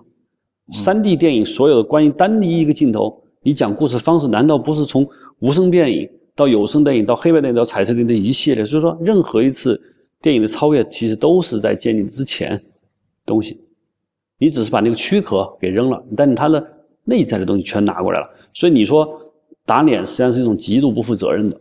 [0.74, 8.62] 三 D 电影所有的关于单一一个镜头，你讲故事方式难道不是从无声电影到有声电影到黑白电影到彩色电影的一系列？
[8.62, 9.80] 所以说，任何一次
[10.20, 12.62] 电影的超越，其实都是在建立之前
[13.24, 13.58] 东西，
[14.36, 16.62] 你只是把那个躯壳给扔了，但它的
[17.04, 18.28] 内在的东西全拿过来了。
[18.52, 19.08] 所以你说
[19.64, 21.58] 打脸实际上是一种极度不负责任的。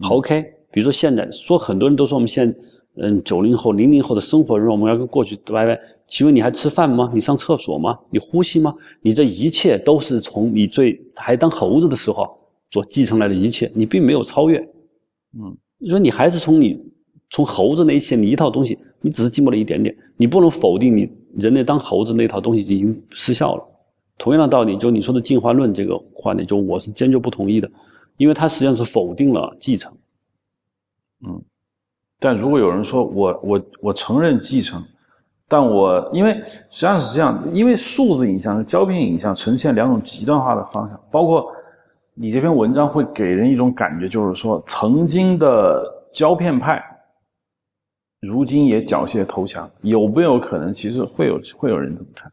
[0.00, 0.42] 好，OK，
[0.78, 2.56] 比如说现在说很多人都说我们现在
[3.02, 5.76] 嗯九零后、零零后的生活，我们要跟过去拜拜。
[6.06, 7.10] 请问你还吃饭吗？
[7.12, 7.98] 你上厕所吗？
[8.12, 8.72] 你呼吸吗？
[9.02, 12.24] 你这一切都是从你最还当猴子的时候
[12.70, 14.58] 所继承来的一切，你并没有超越。
[15.36, 16.80] 嗯，你说你还是从你
[17.30, 23.64] 从猴子那一些你一套东西，你只是进步了一点点，你不能否定你人类当猴子那套东西已经失效了。
[24.16, 27.68] 同样的道理，就你说的进化论这个话呢，就我是坚决不同意的，
[28.16, 29.92] 因为它实际上是否定了继承。
[31.26, 31.42] 嗯，
[32.18, 34.82] 但如果有人说我我我承认继承。
[35.50, 41.50] 但我因为实际上是这样，因为数字影像和胶片影像呈现两种极端化的方向，包括
[42.12, 46.84] 你这篇文章会给人一种感觉，就是说曾经的胶片派，
[48.20, 50.70] 如今也缴械投降，有没有可能？
[50.70, 52.30] 其实会有会有人这么看。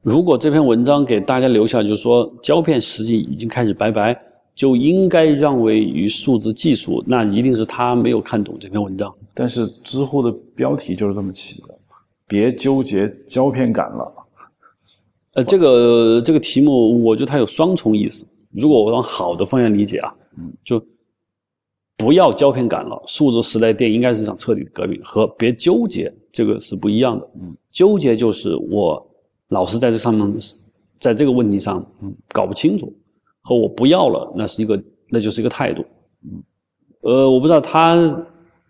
[0.00, 4.18] 如果这篇文章给大家留下，就是说胶片实际已经开始拜拜，
[4.54, 9.12] 就应该让位于数字技术，那一定是他没有看懂这篇文章。
[9.34, 11.68] 但是知乎的标题就是这么起的。
[12.26, 14.12] 别纠结胶片感了，
[15.34, 18.26] 呃，这个这个题目，我觉得它有双重意思。
[18.50, 20.82] 如果我往好的方向理解啊，嗯，就
[21.98, 23.00] 不要胶片感了。
[23.06, 27.30] 数字时代电影应该是一场彻底的革命，和别纠结这个是不一样的。
[27.42, 29.06] 嗯，纠结就是我
[29.48, 30.26] 老是在这上面，
[30.98, 32.90] 在这个问题上，嗯，搞不清楚，
[33.44, 35.84] 和我不要了，那是一个，那就是一个态度。
[36.22, 36.42] 嗯，
[37.02, 37.94] 呃，我不知道他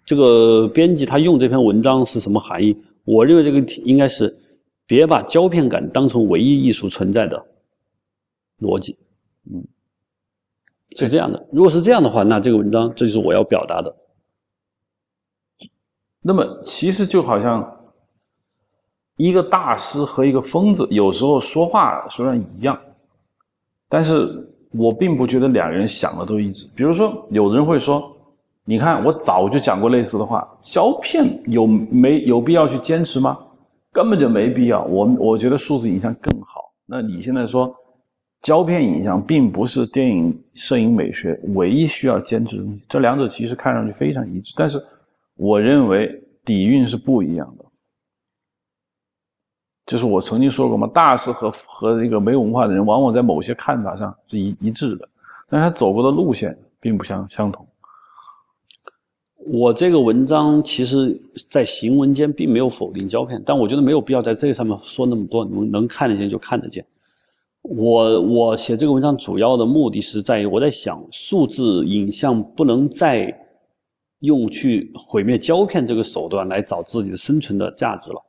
[0.04, 2.76] 这个编辑他用这篇文章是什么含义。
[3.04, 4.36] 我认为这个题应该是
[4.84, 7.46] 别把胶片感当成唯一艺术存在的
[8.58, 8.98] 逻辑，
[9.48, 9.64] 嗯，
[10.96, 11.46] 是这样的。
[11.52, 13.94] 如果是这样的话，那这个文章这就是我要表达的。
[16.20, 17.92] 那么其实就好像
[19.16, 22.76] 一个大师和一个疯子有时候说话虽然一样，
[23.88, 26.68] 但是我并不觉得两个人想的都一致。
[26.74, 28.10] 比如说，有的人会说。
[28.66, 30.42] 你看，我早就讲过类似的话。
[30.62, 33.36] 胶片有没有必要去坚持吗？
[33.92, 34.82] 根本就没必要。
[34.84, 36.72] 我我觉得数字影像更好。
[36.86, 37.70] 那你现在说，
[38.40, 42.82] 胶片影像并不是电影摄影美学唯一需要坚持的东西。
[42.88, 44.82] 这两者其实看上去非常一致，但是
[45.36, 46.10] 我认为
[46.42, 47.63] 底蕴是不一样的。
[49.86, 55.08] 就是我曾经说过嘛，大师和和这个没文化的人，往往在某些看法上是一一致的，
[55.48, 57.66] 但是他走过的路线并不相相同。
[59.46, 61.20] 我这个文章其实，
[61.50, 66.82] 在行文间并没有否定胶片，但我觉得没有必要在这个上面说那么多，能能看得见就看得见。
[67.60, 73.30] 我我写这个文章主要的目的是在于，我在想，数字影像不能再
[74.20, 78.22] 用去毁灭胶片这个手段来找自己的生存的价值了，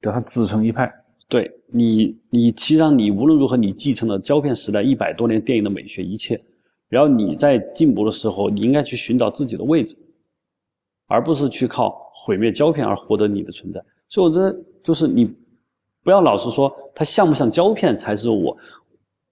[0.00, 0.92] 叫它自成一派。
[1.28, 6.40] 对你，你其实上你无论如何，你继承了胶片时代一百多年电影的美学一切，
[6.88, 9.96] 然后你在进步的时候，你应该去寻找自己的位置。
[11.08, 15.32] 而不是去靠毁灭胶片而获得你的存在，所以我觉得就是你
[16.02, 18.56] 不要老是说它像不像胶片才是我，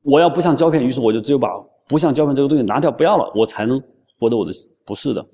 [0.02, 1.48] 我要不像胶片，于是我就只有把
[1.88, 3.82] 不像胶片这个东西拿掉不要了，我才能
[4.20, 4.52] 获得我的
[4.84, 5.26] 不是的。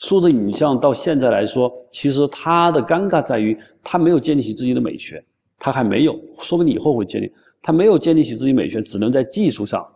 [0.00, 5.24] 数字影像到现在来说，其实它的尴尬在于它没有建立起自己的美学，
[5.58, 7.32] 它还没有，说不定以后会建立。
[7.62, 9.86] 它没有建立起自己美学，只能在技术上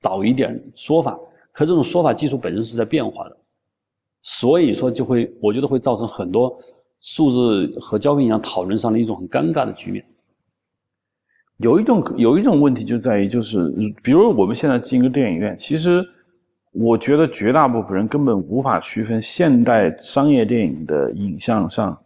[0.00, 1.18] 找一点说法，
[1.52, 3.36] 可这种说法技术本身是在变化的。
[4.22, 6.58] 所以说，就会我觉得会造成很多
[7.00, 10.04] 数字和胶片影像讨论上的一种很尴尬的局面。
[11.58, 13.68] 有一种有一种问题就在于，就是
[14.02, 16.02] 比如我们现在进一个电影院，其实
[16.78, 21.96] 我觉得绝大部分人根本无法区分现代商业电影的影像上。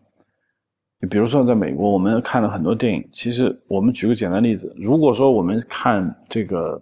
[1.11, 6.81] 比如说，在美国，我们看了很多电影，其实我们举个简单例子，如果说我们看这个，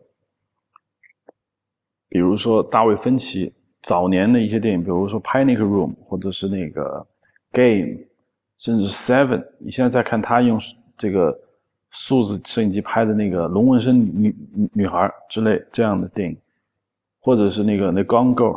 [2.08, 3.52] 比如说大卫芬奇。
[3.82, 6.82] 早年的一些电影，比如说《Panic Room》或者是那个
[7.50, 7.94] 《Game》，
[8.58, 10.60] 甚至《Seven》，你现在再看他用
[10.98, 11.34] 这个
[11.88, 14.36] 数字摄影机拍的那个龙纹身女
[14.74, 16.36] 女孩之类这样的电影，
[17.20, 18.56] 或者是那个《那 Gone Girl》，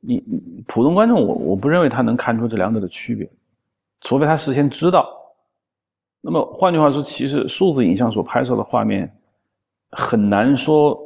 [0.00, 0.22] 你
[0.66, 3.30] 普通观众我我不认为他能看出这两者的区别，
[4.00, 5.08] 除非他事先知道。
[6.20, 9.12] 那么换句话说，其实数字影像所拍摄的画面
[9.90, 11.04] 很难说。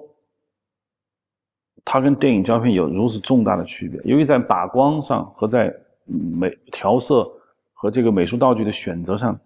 [1.85, 5.75] 它跟电影胶片有如此重大的区别，由于在打光上和在
[6.07, 7.29] 美调色
[7.73, 9.37] 和这个美术道具的选择上，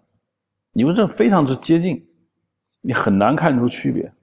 [0.71, 2.07] 你们这非常之接近，
[2.83, 4.13] 你很难看出区别。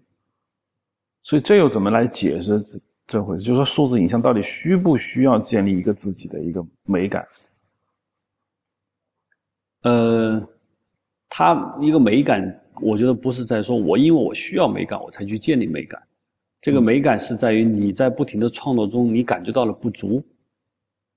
[1.25, 2.65] 所以这又怎么来解释
[3.07, 3.45] 这这回事？
[3.45, 7.27] 就是说，数字影像到底需不需要建立一个自己的一个美感？
[9.83, 10.49] 呃，
[11.29, 16.03] 它一个美感，我觉得不是在说我因为我需要美感，我才去建立美感。
[16.61, 20.25] 这个美感是在于你在不停的创作中，你感觉到了不足，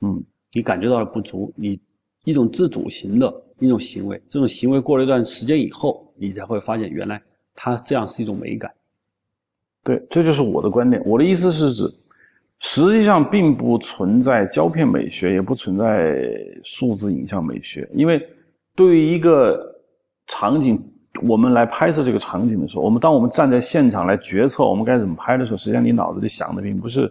[0.02, 0.21] 嗯，
[0.52, 1.80] 你感觉到了不足，你
[2.26, 7.21] 一种自主型的一种行为，这种行为过了一段时间以后，你才会发现原来
[7.56, 8.69] 它这样是一种美感。
[9.88, 11.02] 对，这就是我的观点。
[11.06, 11.89] 我的意思是指，
[12.60, 16.21] 实际上并不存在胶片美学，也不存在
[16.62, 17.89] 数字影像美学。
[17.93, 18.21] 因为
[18.76, 19.58] 对于一个
[20.28, 20.78] 场景，
[21.26, 27.10] 我们来拍摄这个场景的时候，我们当我们站在现场来决策我们该怎么拍的时候，实际上你脑子里想的并不是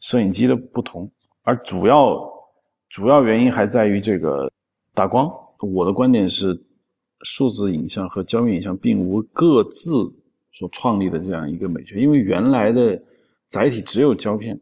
[0.00, 1.10] 摄影机的不同，
[1.44, 2.14] 而主要
[2.90, 4.52] 主要原因还在于这个
[4.92, 5.32] 打光。
[5.60, 6.60] 我的观点是，
[7.22, 10.12] 数字影像和胶片影像并无各自。
[10.52, 13.00] 所创立的这样一个美学，因为原来的
[13.46, 14.58] 载体只有胶片，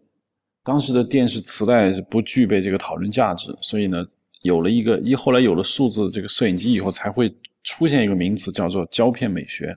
[0.63, 4.05] 当时的电视磁带是不具备这个讨论价值，所以呢，
[4.43, 9.75] 有了一个一后来有了数字这个摄影机以后，才会出现一个名词叫做胶片美学。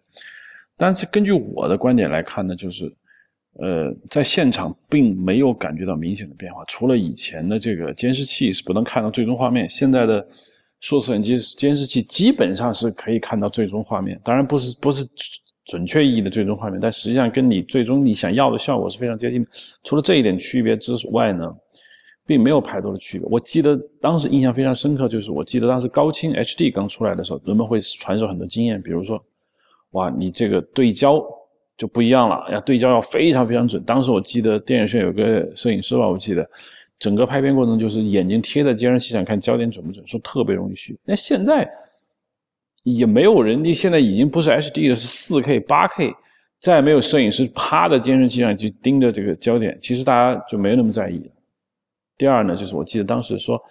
[0.76, 2.92] 但是根据我的观点来看呢，就是
[3.54, 10.28] 呃，在现场并没有感觉到明显的变化，除了以前的这个监视器是不能看到最终画面，现在的
[10.82, 15.08] 数字摄影机监视器基本上是可以看到最终画面，当然不是不是。
[15.70, 19.48] 准确意义的最终画面，但实际上跟你最终你想要的效果是非常接近的。
[19.84, 21.56] 除了这一点区别之外呢，
[22.26, 23.28] 并没有太多的区别。
[23.30, 29.24] 我记得当时印象非常深刻，就是我记得当时高清 HD 刚出来的时候，人们会传授很多经验，比如说，
[29.92, 31.24] 哇，你这个对焦
[31.78, 33.84] 就不一样了，要，对焦要非常非常准。
[33.84, 36.50] 当时我记得电影院有个摄影师吧，我记得
[36.98, 40.98] 整个拍片过程就是眼睛贴在监视器上看焦点准不准，说特别容易虚。
[41.06, 41.70] 那现在。
[42.98, 46.14] 也没有人，你现在已经不是 HD 的，是 4K、8K，
[46.60, 51.30] 再也没有摄影师趴在监视器上去盯着这个焦点，其实大家就没那么在意。
[52.18, 53.62] 第二呢，就是我记得当时说，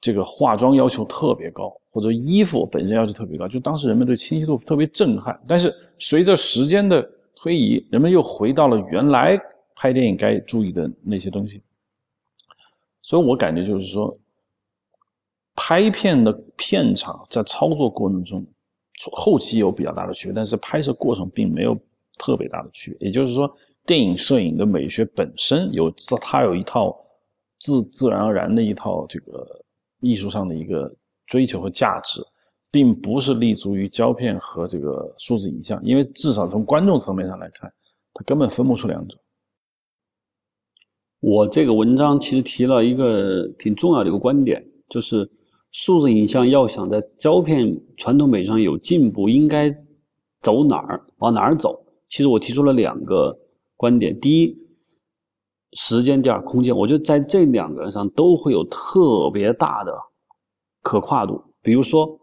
[0.00, 5.38] 这个化妆要求特别高，或者衣服本身要求特别高，就当时人们对清晰度特别震撼。
[5.46, 9.38] 但是随着时间的推移，人们又回到了原来
[9.74, 11.62] 拍电影该注意的那些东西。
[13.02, 14.16] 所以我感觉就是说。
[15.56, 18.46] 拍片的片场在操作过程中，
[19.12, 21.76] 后期有比较大的区别，但是拍摄过程并没有
[22.18, 23.06] 特别大的区别。
[23.06, 23.50] 也就是说，
[23.86, 26.94] 电影摄影的美学本身有自它有一套
[27.58, 29.64] 自自然而然的一套这个
[30.00, 30.94] 艺术上的一个
[31.26, 32.20] 追求和价值，
[32.70, 37.72] 并不是立足于胶片和这个数字影像，因为至少从观众层面上来看，
[38.12, 39.16] 它根本分不出两者。
[41.20, 45.26] 我这个文章其实提了一个挺重要的一个观点，就是。
[45.76, 49.70] 数字影像要想在胶片传统美上有进步，应该
[50.40, 51.04] 走哪儿？
[51.18, 51.78] 往哪儿走？
[52.08, 53.38] 其实我提出了两个
[53.76, 54.56] 观点：第一，
[55.72, 56.74] 时间；第二，空间。
[56.74, 59.92] 我觉得在这两个上都会有特别大的
[60.80, 61.38] 可跨度。
[61.60, 62.18] 比如说，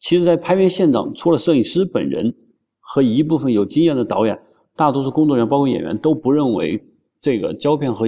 [0.00, 2.34] 其实，在拍片现场，除了摄影师本人
[2.80, 4.36] 和一部分有经验的导演，
[4.74, 6.84] 大多数工作人员，包括演员，都不认为
[7.20, 8.04] 这个胶片和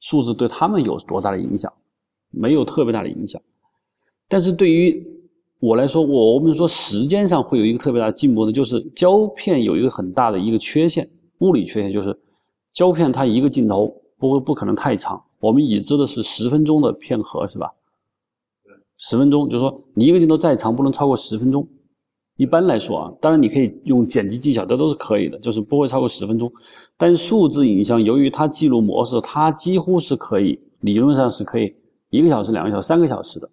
[0.00, 1.72] 数字对他们有多大的影响，
[2.30, 3.40] 没有特别大的影响。
[4.28, 5.06] 但是对于
[5.60, 11.08] 我来说，我我们说时间上会有一个特别大的进步的，就是胶片有一个很大的一个缺陷，
[11.38, 12.16] 物理缺陷就是
[12.72, 15.22] 胶片它一个镜头不会不可能太长。
[15.40, 17.70] 我们已知的是十分钟的片盒是吧？
[18.98, 21.66] 十分钟就是说你一个镜头再长不能超过十分钟。
[22.36, 26.52] 一般来说啊，当然你可以用剪辑技巧，这都是可以的，就是不会超过十分钟。
[26.96, 31.74] 但数字影像由于它记录模式，它几乎是可以理论上是可以
[32.10, 33.48] 一个小时、两个小时、三个小时的。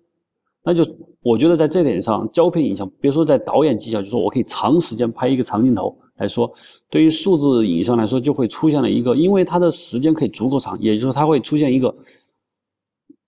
[0.66, 0.86] 那就
[1.22, 6.50] 我觉得在这点上，胶片影像，别说在导演技巧，就说我可以长时间拍一个长镜头来说，
[6.90, 11.94] 对于数字影像来说，就会出现了一个，因为它的时间可以足够长，也就是说它会出现一个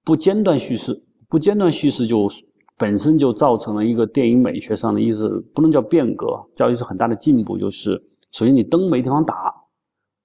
[0.06, 2.26] 不间断叙事，不间断叙事就
[2.78, 9.54] 本身就造成了一个电影美学上的意思，不能叫变革，叫一次很大的进步，就是首先你灯没地方打，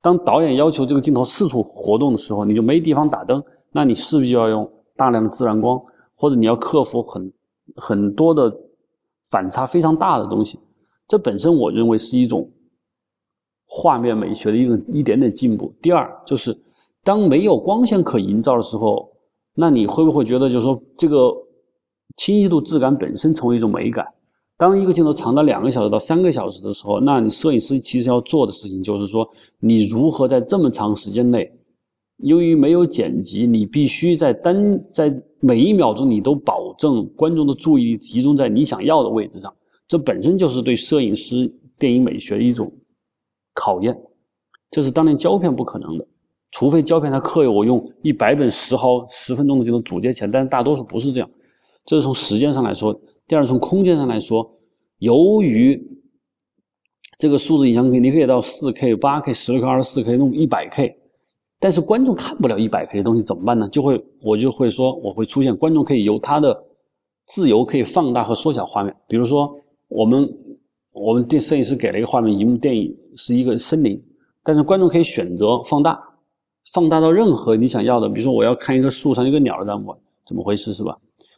[0.00, 3.42] 当导演要求这个镜头四处活动的时候，你就没地方打灯，
[3.72, 5.80] 那你势必就要用大量的自然光。
[6.20, 7.32] 或者你要克服很
[7.76, 8.54] 很多的
[9.30, 10.58] 反差非常大的东西，
[11.08, 12.46] 这本身我认为是一种
[13.66, 15.74] 画面美学的一个一点点进步。
[15.80, 16.54] 第二就是，
[17.02, 19.10] 当没有光线可营造的时候，
[19.54, 21.32] 那你会不会觉得就是说这个
[22.18, 24.06] 清晰度质感本身成为一种美感？
[24.58, 29.26] 当一个镜头长达两个小时到三个小时的时候，那你摄影师其实要做的事情就是说，
[29.58, 31.50] 你如何在这么长时间内。
[32.18, 35.08] 由于没有剪辑，你必须在单在
[35.40, 39.52] 每一秒钟，你都保证观众的注意力集中在你想要的位置上。
[39.88, 42.72] 这本身就是对摄影师电影美学的一种
[43.54, 43.98] 考验，
[44.70, 46.06] 这是当年胶片不可能的，
[46.52, 51.28] 除非胶片它刻意我用一百本十毫十分钟的这种组接起来，但是大多数不是这样。
[51.86, 52.94] 这是从时间上来说，
[53.26, 54.48] 第二从空间上来说，
[54.98, 55.82] 由于
[57.18, 60.99] 这个数字影像你可以到四 K、八 K、十六 K、二十四 K、弄一百 K，
[61.60, 63.68] 但是观众看不了一百 K 的东西怎么办呢？
[63.68, 66.64] 就会我就会说我会出现观众可以由他的
[67.26, 69.54] 自由可以放大和缩小画面，比如说
[69.88, 70.28] 我们
[70.92, 74.00] 我们电摄影师给了一个画面，一幕电影是一个森林，
[74.42, 76.00] 但是观众可以选择放大，
[76.72, 80.96] 放大到任何你想要的，比如说我要看一个树上一个鸟怎么怎么回事是吧？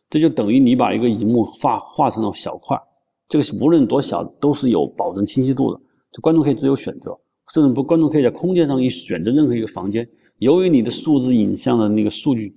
[0.09, 2.81] 这就等于你把一个荧幕画画成了小块，
[3.29, 5.81] 这个是无论多小都是有保证清晰度的。
[6.13, 7.19] 就观众可以自由选择，
[7.49, 10.09] 甚至不，观众可以在空间上一选择任何一个房间。
[10.39, 12.55] 由于你的数字影像的那个数据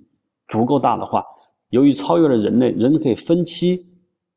[0.48, 1.24] 足够大的话，
[1.70, 3.86] 由于超越了人类，人可以分期、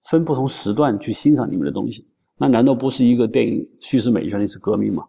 [0.10, 2.06] 分不同时段去欣赏你们的东西。
[2.38, 5.04] 那难道不是一个电影叙事美学的一次革命吗？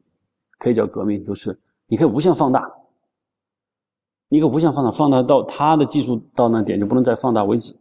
[0.58, 2.70] 可以叫革命，就是你可以无限放大，
[4.28, 7.74] 一个无限放大，放大到它的技术到那点就不能再放大为止。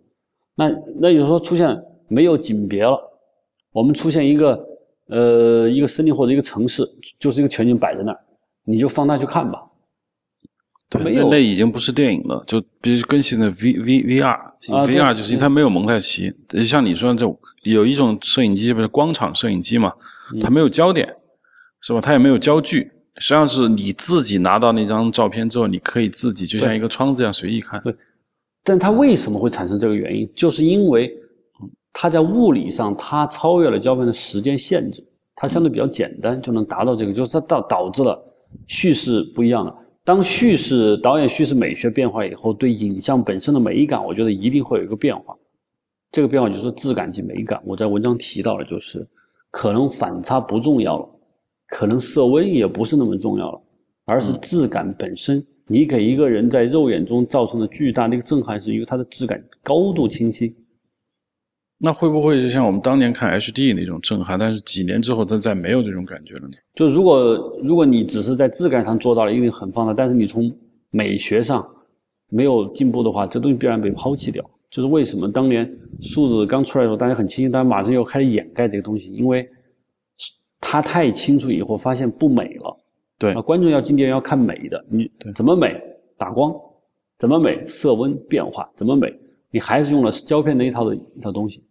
[0.56, 2.98] 那那有时候出现没有景别了，
[3.72, 4.69] 我们出现一个
[5.10, 6.88] 呃一个森林或者一个城市，
[7.20, 8.20] 就是一个全景摆在那儿，
[8.66, 9.64] 你就放大去看吧。
[10.90, 16.34] 对，那那已经不是电影了，就比如跟现在 V V V R，V R 就是因为它没有蒙太奇，
[16.66, 19.94] 像你说这种有一种摄影机，不是光场摄影机嘛，
[20.42, 21.08] 它没有焦点，
[21.82, 22.02] 是吧？
[22.02, 22.80] 它也没有焦距，
[23.18, 27.80] 实际上是你自己拿到那张照片之后，你可以自己就像一个窗子一样随意看。
[27.84, 27.96] 对。
[28.64, 30.30] 但它为什么会产生这个原因？
[30.36, 31.12] 就是因为
[32.02, 38.18] 它在物理上它超越了胶片的时间限制，它相对比较简单，就能达到这个，就是它导导致了
[38.68, 39.76] 叙事不一样了。
[40.06, 45.36] 当叙事导演叙事美学变化以后，对影像本身的美感，我觉得一定会有一个变化。
[46.10, 47.62] 这个变化就是质感及美感。
[47.66, 49.06] 我在文章提到了，就是
[49.52, 51.06] 可能反差不重要了，
[51.68, 53.62] 可能色温也不是那么重要了，
[54.06, 55.46] 而是质感本身。
[55.68, 60.56] 你给一个人在肉眼中造成的巨大的一个震撼，是因为它的质感高度清晰。
[61.82, 66.54] 那会不会就像我们当年看 HD 那种震撼，但是几年之后它再没有这种感觉了呢？
[66.76, 70.52] 就如果如果你只是在质感上做到了一定很放大，但是你从
[70.90, 71.66] 美学上
[72.30, 74.44] 没有进步的话，这东西必然被抛弃掉。
[74.70, 75.68] 就是为什么当年
[76.02, 79.50] 数字刚出来的时候大家很清晰，但马上又开始掩盖这个东西，因为
[80.60, 82.78] 它太清楚以后发现不美了。
[83.18, 85.82] 对啊，观众要进店要看美的，你怎么美？
[86.18, 86.54] 打光，
[87.18, 87.66] 怎么美？
[87.68, 89.12] 色温变化怎么美？
[89.50, 91.64] 你还是用了胶片那一套的一套东西。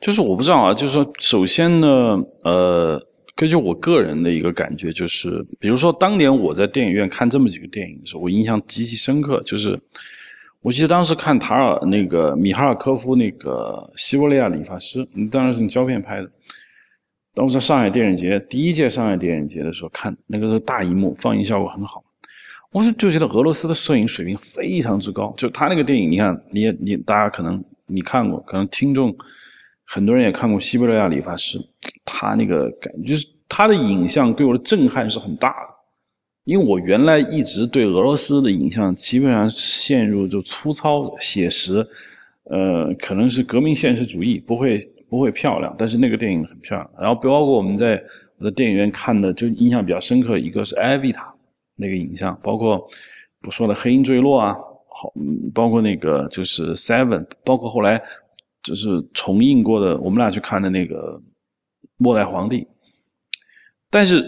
[0.00, 3.00] 就是我不知道啊，就是说，首先呢，呃，
[3.34, 9.42] 根据我个人的一个感觉，就是比如说当年我在电影院看这么几个电影的时候，我印象极其深刻。
[9.44, 9.80] 就是
[10.60, 16.30] 我记得当时看塔尔那个米哈尔科夫那个《西伯利亚理发师》，当然是用胶片拍的。
[17.34, 22.02] 当我在上海电影节第一届上海电影节的时候看，那个是大荧幕，放映效果很好。
[22.70, 25.34] 我就就觉得俄罗斯的摄影水平非常之高。
[25.36, 29.16] 就他那个电影，你看，你也你大家可能你看过，可能听众
[29.84, 31.58] 很多人也看过《西伯利亚理发师》，
[32.04, 35.74] 他那个感觉就是他的影像对我的震撼是很大的。
[36.44, 41.86] 因为我原来一直对俄罗斯的影像基本上陷入就粗糙写实，
[42.44, 44.90] 呃，可能是革命现实主义，不会。
[45.06, 46.90] 不会漂亮，但是那个电影很漂亮。
[46.98, 48.02] 然后包括我们在
[48.36, 51.32] 我的电影院看的，就印象比较深刻，一个是艾维塔
[51.76, 52.82] 那个影像，包括
[53.40, 54.56] 不说的《黑鹰坠落》啊，
[54.88, 55.12] 好，
[55.54, 58.02] 包括那个就是 Seven，包括后来
[58.64, 61.18] 就是重映过的，我们俩去看的那个
[61.98, 62.60] 《末代皇帝》。
[63.90, 64.24] 但是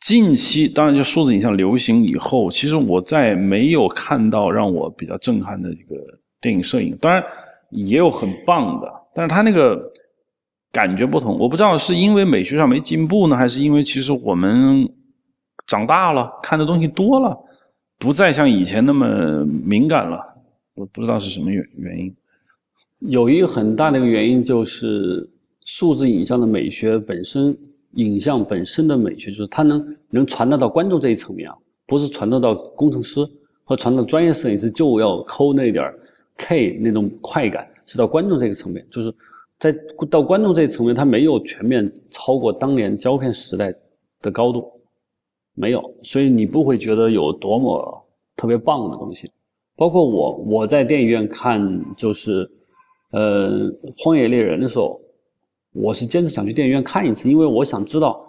[0.00, 5.96] 近期，当然就数字影像流行以后，其实我再没有看到让我比较震撼的一个
[6.40, 6.96] 电影摄影。
[6.98, 7.24] 当然
[7.70, 8.92] 也有很棒的。
[9.14, 9.90] 但是他那个
[10.70, 14.86] 感觉不同，我不知道是因为美学上没进步呢，还是因为其实我们
[15.66, 17.34] 长大了，看的东西多了，
[17.98, 20.22] 不再像以前那么敏感了。
[20.74, 22.14] 我不知道是什么原原因。
[23.00, 25.28] 有一个很大的一个原因就是
[25.64, 27.56] 数字影像的美学本身，
[27.92, 33.20] 影像本身的美学就是它能能传达到观众这一层面啊，不是传达到工程师
[33.64, 35.84] 和传到专业摄影师就要抠那点
[36.38, 37.68] K 那种快感。
[37.88, 39.14] 是到观众这个层面，就是
[39.60, 39.72] 在
[40.10, 43.72] 到观众这一层面，它没有全面超过当年胶片时代
[44.20, 44.68] 的高度，
[45.54, 49.30] 没有，所以你不会觉得有多么特别棒的东西。
[49.76, 52.50] 包括我，我在电影院看就是
[53.10, 55.00] 呃《荒野猎人》的时候，
[55.72, 58.26] 我是坚持想去电影院看一次，因为我想知道，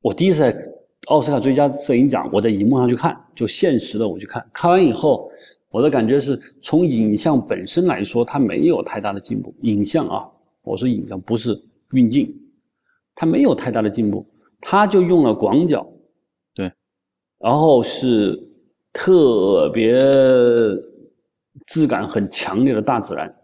[0.00, 0.72] 我第一次在
[1.06, 5.30] 奥斯卡最佳摄影奖，我在荧幕上去看，就现实的我去看，看完以后。
[5.70, 9.52] 我的感觉是从影像本身来说，它没有太大的进步。
[9.62, 10.24] 影像啊，
[10.62, 11.60] 我说影像不是
[11.90, 12.32] 运镜，
[13.12, 14.24] 它没有太大的进步，
[14.60, 15.84] 它就用了广角，
[16.54, 16.70] 对，
[17.40, 18.40] 然后是
[18.92, 19.98] 特别
[21.66, 23.34] 质感很强烈的大自然。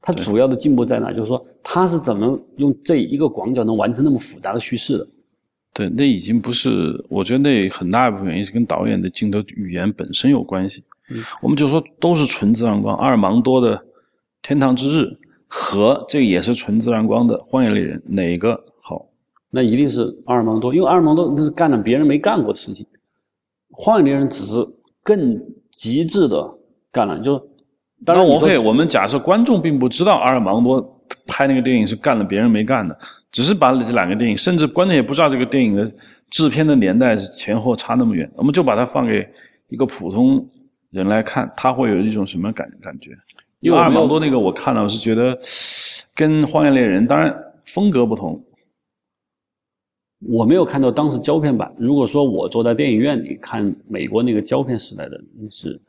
[0.00, 1.12] 它主要的进步在哪？
[1.12, 5.08] 就是说，它是怎么用这一个广角能完成那么复杂的叙事的？
[5.74, 10.84] 对，那已经不是，我觉得那很大一部分原因是跟导演的镜头语言本身有关系。
[11.10, 13.76] 嗯，我们就说都是纯自然光，阿尔芒多的
[14.42, 15.04] 《天堂之日》
[15.48, 19.08] 和这个也是纯自然光的《荒野猎人》，哪个好？
[19.50, 22.86] 那一定是阿尔芒多，因为阿尔芒多那是干了别人没干过的事情，
[23.70, 24.64] 《荒野猎人》只是
[25.02, 25.36] 更
[25.72, 26.48] 极致的
[26.92, 27.44] 干了，就。
[28.04, 28.58] 当然，我会。
[28.58, 32.96] 我们假设观众并不知道阿尔芒多拍那个电影是干了别人没干的，
[33.32, 35.90] 只是把这两个电影，甚至观众也不知道这个电影的
[36.30, 39.26] 制片的年代是前后差那么远，我们就把它放给
[39.68, 40.46] 一个普通
[40.90, 43.12] 人来看，他会有一种什么感感觉？
[43.60, 45.36] 因为阿尔芒多那个我看了，我是觉得
[46.14, 47.34] 跟《荒野猎人》当然
[47.64, 48.44] 风格不同。
[50.28, 51.74] 我没有看到当时胶片版。
[51.78, 55.80] 如果说我坐在电影院里看美国那个胶片时代的，那是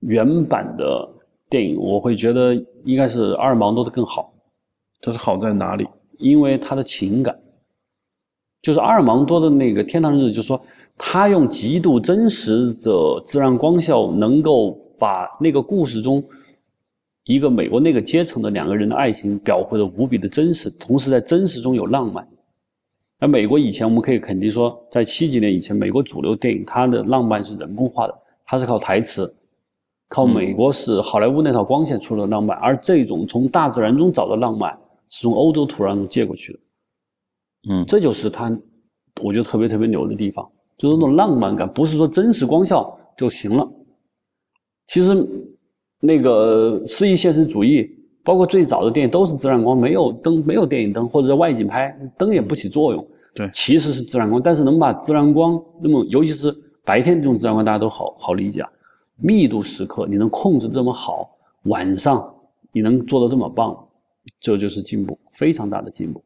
[0.00, 1.08] 原版的。
[1.52, 4.32] 电影我会觉得应该是阿尔芒多的更好，
[5.02, 5.86] 它是好在哪里？
[6.16, 7.38] 因为他的情感，
[8.62, 10.58] 就是阿尔芒多的那个《天堂日》，就是说
[10.96, 16.24] 他用极度真实的自然光效，能够把那个故事中
[17.24, 22.26] 一个美国那个阶层的两个人的爱情表绘的无比的真实，同时在真实中有浪漫。
[23.20, 28.14] 而美国以前我们可以肯定说，在七几年以前，美国主流电影它的浪漫是人工化的，
[28.46, 29.30] 它是靠台词。
[30.12, 34.70] 靠美国是好莱坞那套光线出了浪漫，而这种从大自然中找的浪漫
[35.08, 36.58] 是从欧洲土壤中借过去的。
[37.70, 38.54] 嗯，这就是他，
[39.22, 40.46] 我觉得特别特别牛的地方，
[40.76, 43.66] 就是那种浪漫感，不是说真实光效就行了。
[44.88, 45.26] 其实，
[45.98, 47.88] 那个诗意现实主义，
[48.22, 53.02] 包括最早的电影都是自然光，没有灯，没有电影灯，或者在外景拍，灯也不起作用。
[53.34, 56.54] 对，其实是自然光，但是能把自然光那么，尤其是
[56.84, 58.68] 白天这种自然光，大家都好好理解啊。
[59.16, 61.30] 密度时刻你能控制这么好，
[61.64, 62.34] 晚上
[62.72, 63.76] 你能做的这么棒，
[64.40, 66.24] 这就是进步，非常大的进步。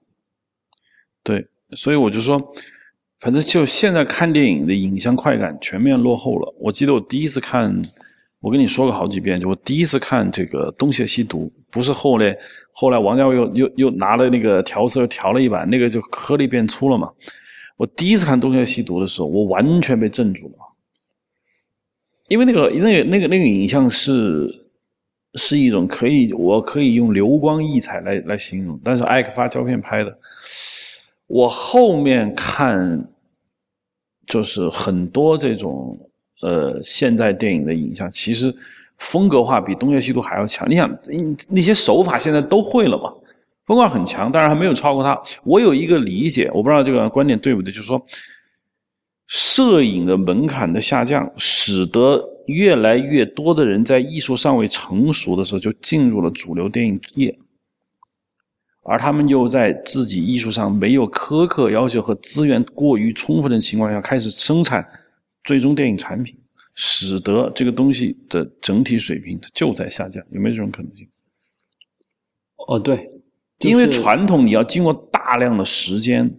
[1.22, 2.40] 对，所以我就说，
[3.18, 6.54] 反正就现在看电影的影像快感全面落后了。
[6.58, 7.74] 我记得我第一次看，
[8.40, 12.38] 我跟你说过好几遍，就我第一次看这个《东邪西毒》，不是后来
[12.72, 17.10] 后来王家卫又又又拿了那个调色调了一版，那个就颗粒变粗了嘛。
[17.76, 20.54] 我第一次看《东邪西毒》的时候，我完全被镇住了。
[22.28, 24.52] 因为那个、那个、那个、那个影像是
[25.34, 30.18] 是一种可以，我可以用流光溢彩来来形容，但是艾克发胶片拍的，
[31.28, 33.08] 我后面看
[34.26, 35.96] 就是很多这种
[36.42, 38.52] 呃现在电影的影像，其实
[38.98, 40.68] 风格化比《东邪西毒》还要强。
[40.68, 40.98] 你想，
[41.48, 43.14] 那些手法现在都会了嘛？
[43.66, 45.16] 风格很强，当然还没有超过他。
[45.44, 48.04] 我有一个理解，我不知道这个观点对不对，就是说。
[49.26, 57.36] 摄影的门槛的下降，使得越来越多的人在艺术尚未成熟的时候就进入了主流电影业，
[58.84, 64.86] 而他们又在自己艺术上没有苛刻要求和资源过于充分的情况下开始生产
[65.42, 66.38] 最终电影产品，
[66.76, 70.24] 使得这个东西的整体水平就在下降。
[70.30, 71.08] 有没有这种可能性？
[72.68, 73.10] 哦，对，
[73.58, 76.32] 因为传统你要经过大量的时间。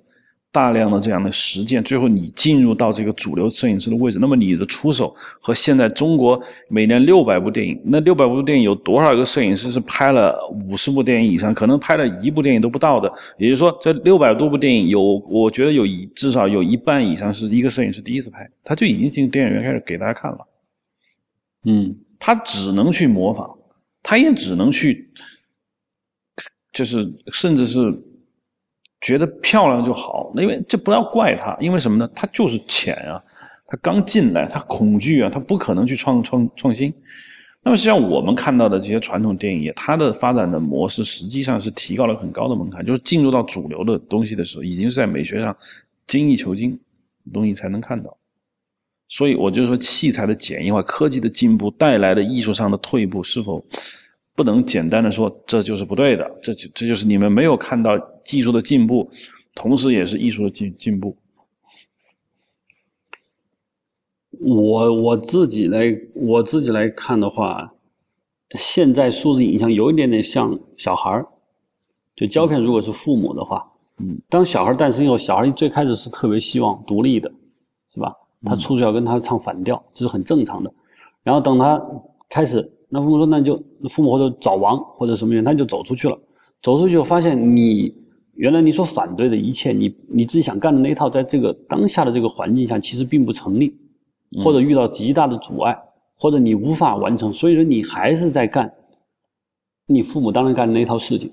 [0.49, 10.35] 大量的这样的实践，最后你进入到这个主流摄影师的位置，那么你的出手和现在中国每年六百部电影，那六百部电影有多少个摄影师是拍了
[10.67, 11.53] 五十部电影以上？
[11.53, 13.11] 可能拍了一部电影都不到的。
[13.37, 20.39] 也就是说，这六百多部电影有，我觉得有一至少有一半以上是一个摄影师第一次拍，他就已经进电影院开始给大家看了。
[21.65, 23.55] 嗯，他只能去模仿，
[24.01, 25.07] 他也只能去，
[26.71, 27.93] 就是甚至是。
[28.99, 32.09] 觉得漂亮就好，那因为这不要怪他，因为什么呢？
[32.15, 33.23] 他就是浅啊，
[33.67, 36.93] 他刚进来，他恐惧啊，他不可能去创创创新。
[37.63, 45.55] 那么实际上我们看到的这些传统电影业，它的发展的模式实际上是提高了很高的门槛，就是进入到主流的东西的时候，已经是在美学上
[46.05, 46.79] 精益求精
[47.33, 48.15] 东西才能看到。
[49.09, 53.63] 所以我就说，器材的简易化、科技的进步带来的艺术上的退步，是否？
[54.33, 57.97] 不能简单的说这就是不对的，这就这就是你们没有看到
[58.27, 59.09] 技术的进步，
[59.55, 61.15] 同时也是艺术的进进步。
[64.39, 67.73] 我我自己来我自己来看的话，
[68.59, 71.25] 现在数字影像有一点点像小孩儿，
[72.17, 73.65] 就胶片如果是父母的话，
[73.99, 77.31] 嗯，当小孩诞生以后，小孩最开始是特别希望独立的，
[77.93, 78.13] 是吧？
[78.43, 80.71] 他出去要跟他唱反调，这是很正常的。
[81.23, 81.81] 然后等他
[82.29, 82.73] 开始。
[82.89, 86.17] 那父母说，那就父母或者找王或者什么人，他就走出去了。
[86.61, 87.93] 走出去后发现，你
[88.37, 93.75] 原来你所反对的一切，你你自己想干的那一套，在这个当下的这个环境下，其实并不成立，
[94.43, 95.77] 或者遇到极大的阻碍，
[96.15, 98.71] 或者你无法完成，所以说你还是在干
[99.87, 101.31] 你父母当年干的那一套事情。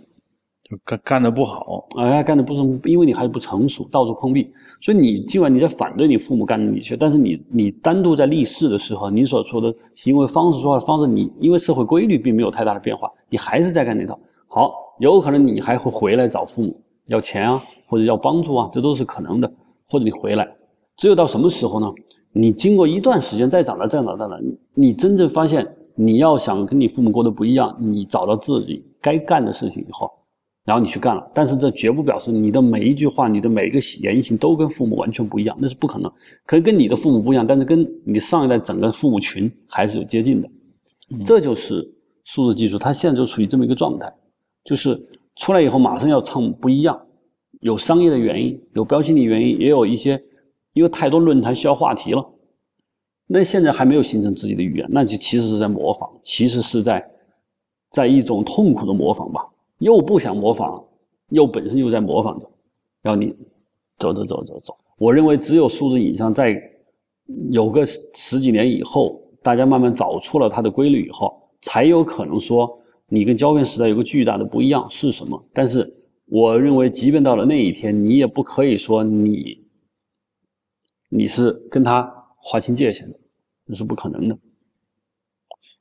[0.66, 4.50] 就干干的不好，哎，干的不成，因为你还是不成熟，到处碰壁，
[4.80, 14.18] 所以你尽管你在反对你父母干的一切，但是你你单独在立誓的时候，你所说的行为方式、说话方式，你因为社会规律并没有太大的变化，你还是在干那套。
[14.48, 16.74] 好，有可能你还会回来找父母
[17.07, 19.52] 要钱啊，或者要帮助啊，这都是可能的。
[19.86, 20.46] 或者你回来，
[20.96, 21.92] 只有到什么时候呢？
[22.32, 24.40] 你经过一段时间再长大、再长大、了，
[24.74, 30.11] 你真正发现你要想跟你父母过得不一样，你找到自己该干的事情以后。
[30.64, 36.11] 然后你去干了，但是这绝不表示你的每一句话、你的每一个言行都跟父母完全不一样，那是不可能。
[36.46, 40.48] 可以跟你的父母不一样，但是跟你上一代整个父母群还是有接近的。
[41.22, 41.86] 这就是
[42.24, 44.11] 数字技术，它现在就处于这么一个状态，
[44.64, 44.98] 就是
[45.37, 47.07] 出来以后马上要唱不一样，
[47.61, 50.22] 有商业的原因，有标新立原因，也有一些
[50.72, 52.24] 因为太多论坛需要话题了。
[53.26, 57.05] 那现在还没有形成自己的语言，那就其实是在模仿，其实是在
[57.91, 59.41] 在一种痛苦的模仿吧。
[59.78, 60.85] 又不想模仿，
[61.30, 62.49] 又本身又在模仿着，
[63.03, 63.35] 然后你
[63.99, 64.76] 走走走走走。
[64.99, 66.55] 我认为只有数字影像在
[67.51, 72.78] 有个十几年以后，大家慢慢找出了它的规律以后，才有可能说
[73.09, 75.42] 你跟胶片时代有个巨大的不一样是什么。
[75.52, 75.92] 但是
[76.26, 79.59] 我认为，即便到了那一天，你也不可以说你
[81.09, 82.02] 你是跟他
[82.36, 83.18] 划清界限的，
[83.66, 84.36] 那是不可能的。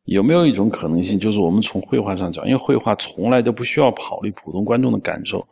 [0.05, 5.47] 有没有一种可能性，就是我们从绘画上讲，因为绘画从来都不需要考虑普通观众的感受。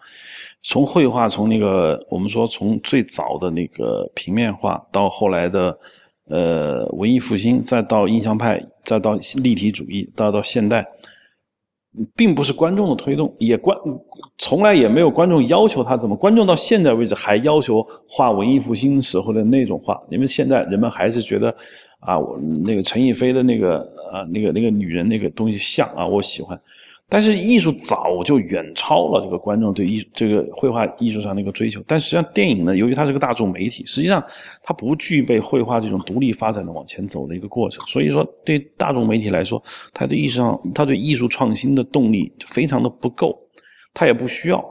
[0.62, 5.80] 从绘画，从那个我们说从最早的那个平面画，到后来的
[6.26, 10.86] 呃文艺复兴，再到印象派，再到立体主义，再到现代，
[12.16, 13.78] 并不是观众的推动，也观
[14.38, 16.16] 从来也没有观众要求他怎么。
[16.16, 21.54] 观众到现在为止还要求画文艺复兴时候的那种画，因为现在人们还是觉得。
[22.02, 22.36] 啊，我
[22.66, 23.78] 那个陈逸飞的那个
[24.12, 26.60] 啊，那个那个女人那个东西像啊，我喜欢。
[27.14, 31.84] 但是艺术早就远超了这个观众对艺这个绘画艺术上的一个追求。
[31.86, 34.24] 但实际上电影呢，由于它是个大众媒体，实际上
[34.64, 37.86] 它不具备绘画这种独立发展的往前走的一个过程。
[37.86, 39.62] 所以说，对大众媒体来说，
[39.94, 43.38] 它对艺术上，它对艺术创新的动力就非常的不够，
[43.94, 44.64] 它也不需要。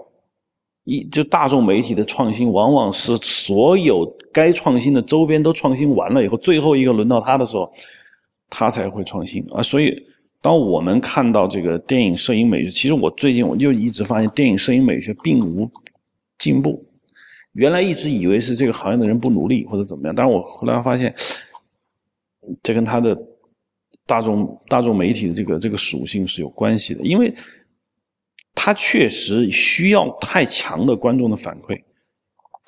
[0.84, 7.70] 一就大众媒体的创新，往往是所有该创新的周边都创新完了以后，最后一个轮到他的时候，
[8.48, 9.62] 他才会创新啊。
[9.62, 9.94] 所以，
[10.42, 15.70] 当我们看到这个电影摄影美学，其实我最近我就一直发现，电影摄影美学并无
[16.38, 16.84] 进步。
[17.52, 21.14] 原来一直以为是这个行业的人不努力或者怎么样，但是我后来发现，
[22.62, 23.16] 这跟他的
[24.06, 27.32] 大众大众媒体的这个这个属性是有关系的，因为。
[28.62, 31.80] 他确实需要太强的观众的反馈，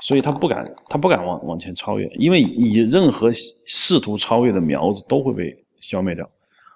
[0.02, 3.30] 所以他不敢，他不敢往往前超越，因为以任何
[3.66, 6.26] 试图超越的苗子都会被消灭掉。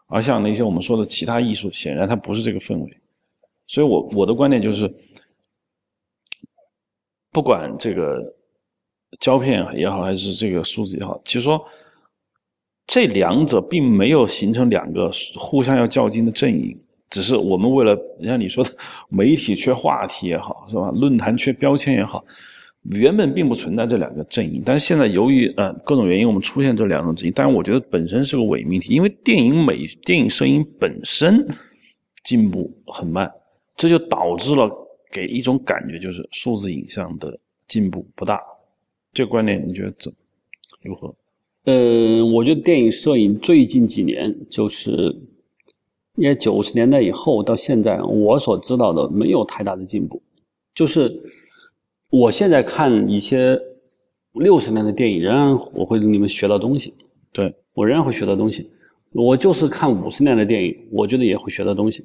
[0.06, 3.00] 而像那些我们说的其他艺术，显然它不是这个氛围。
[3.66, 4.92] 所以我我的观点就是，
[7.32, 8.22] 不管这个
[9.18, 11.64] 胶片也好，还是这个数字也好，其实说
[12.86, 16.78] 这两者并没有形成两个互相要较劲的阵营。
[17.08, 18.70] 只是我们为了，像你说的，
[19.08, 20.90] 媒体缺话题也好，是吧？
[20.90, 22.24] 论坛缺标签也好，
[22.90, 24.62] 原本并不存在这两个阵营。
[24.64, 27.32] 但是现在由于呃各种原因，我们出现这两种阵营。
[27.34, 31.46] 但是我觉得本身是个伪命题，因为电影美、电影摄影本身
[32.24, 33.30] 进步很慢，
[33.76, 34.70] 这就导致了
[35.12, 38.40] 给一种感觉，就是数字影像的进步不大。
[39.12, 40.12] 这个观点你觉得怎
[40.82, 41.14] 如何？
[41.64, 45.14] 嗯，我觉得电影摄影最近几年就是。
[46.18, 50.22] 因为九十年代以后到现在，我所知道的没有太大的进步。
[50.74, 51.14] 就是
[52.10, 53.58] 我现在看一些
[54.34, 56.94] 六十年的电影，仍然我会你们学到东西。
[57.32, 58.70] 对我仍然会学到东西。
[59.12, 62.04] 我就是看五十年的电影，我觉得也会学到东西。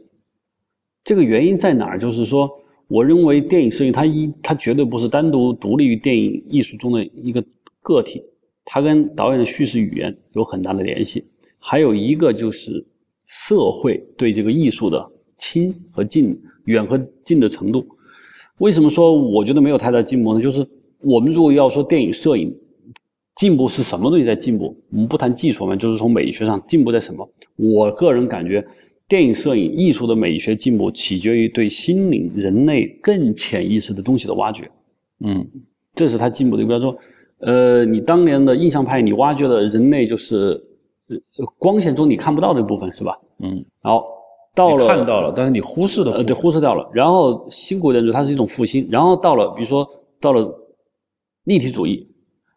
[1.03, 1.99] 这个原因在哪儿？
[1.99, 2.49] 就是说，
[2.87, 7.43] 我认为电影摄影它一它绝对不是单独独立于电影艺术中的一个
[7.81, 8.23] 个体，
[8.65, 11.25] 它跟导演的叙事语言有很大的联系。
[11.57, 12.85] 还有一个就是。
[13.33, 17.87] 社会对这个艺术的亲和近、远和近的程度，
[18.59, 20.41] 为什么说我觉得没有太大进步呢？
[20.41, 20.65] 就是
[20.99, 22.51] 我们如果要说电影摄影
[23.35, 27.27] 进步是什么东西在进步，我们不谈技术嘛，就是从美学上进步在什么？
[27.55, 28.63] 我个人感觉，
[29.07, 34.69] 电影摄影艺术的美学进步取决于对心灵、人类更潜意识的东西的挖掘。
[35.25, 35.47] 嗯，
[35.95, 36.63] 这是它进步的。
[36.63, 36.95] 比方说，
[37.39, 40.61] 呃，你当年的印象派，你挖掘了人类就是。
[41.59, 43.13] 光线中你看不到的部分是吧？
[43.39, 44.05] 嗯，然后
[44.53, 46.85] 到了看到了，但是你忽视了，呃，对，忽视掉了。
[46.93, 49.87] 然后新古典主义它是一种复兴，然后到了比如说
[50.19, 50.53] 到了
[51.45, 52.05] 立体主义，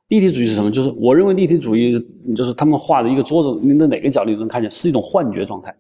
[0.09, 0.73] 立体主义是什么？
[0.73, 1.93] 就是我认为立体主义
[2.35, 5.73] 就是他们画的一个桌子，你的哪个角度都能看见，是一种幻觉状态，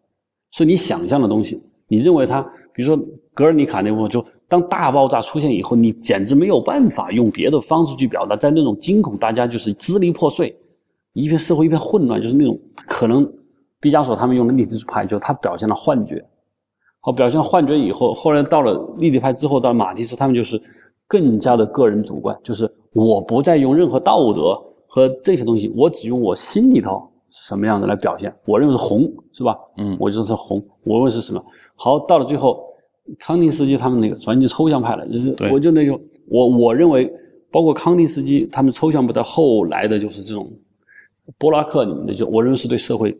[0.52, 1.60] 是你想象的东西。
[1.88, 2.40] 你认为它，
[2.72, 2.96] 比如说
[3.34, 10.56] 格尔尼卡那部分，就当大爆炸出现以后，你简直没有办法用别的方式去表达，在那种惊恐，大家就是支离破碎，
[11.12, 12.56] 一片社会一片混乱，就是那种
[12.86, 13.28] 可能。
[13.84, 16.24] 毕加索他们用的立体派，就他表现了幻觉，
[17.02, 20.58] 好，表现了幻觉以后，后来到了立体派之后，到马蒂斯他们就是
[21.06, 28.34] 更加的个人主观，就是我不再用任何道德和这些东西，我只用我心里头是什么样子来表现。
[28.46, 29.54] 我认为是红，是吧？
[29.76, 31.44] 嗯，我就是红，我认为是什么？
[31.74, 32.64] 好，到了最后，
[33.18, 37.12] 康定斯基他们那个转进抽象派了，就是我就那种我我认为，
[37.52, 40.50] 包括康定斯基他们抽象派的后来的就是这种
[41.36, 43.14] 波拉克里面的，就我认为是对社会。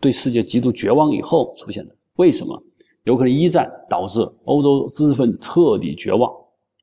[0.00, 2.62] 对世界极度绝望以后出现的，为什么？
[3.04, 6.30] 有可能一战导致欧洲知识分子彻底绝望，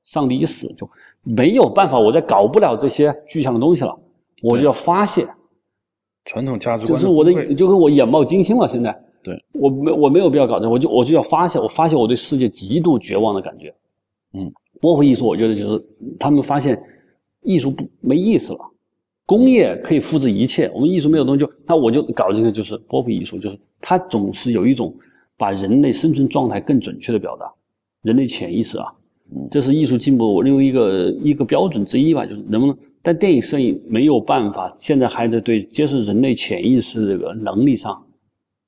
[0.03, 0.89] 上帝一死就
[1.23, 3.95] 没有办法，我再搞不了这些具象的东西了，
[4.41, 5.27] 我就要发泄。
[6.23, 8.67] 传统价值观就是我的，就跟我眼冒金星了。
[8.67, 13.71] 现在，对我没我没有必要搞这，我就我就要发泄，我发泄我对世界极度绝望的感觉。
[14.33, 14.51] 嗯，
[14.81, 15.85] 波普艺术，我觉得就是
[16.17, 16.81] 他们发现
[17.43, 18.59] 艺术不没意思了。
[19.25, 24.93] 工业可以复制一切，我们艺术没有东西，就那我就搞这个，就是波普艺术，就是它总是有一种
[25.35, 27.51] 把人类生存状态更准确的表达，
[28.03, 28.85] 人类潜意识啊，
[29.49, 37.99] 这是艺术进步我认为一个一个标准之一吧，就是能不能但电影摄影没有办法，现在还在对揭示人类潜意识这个能力上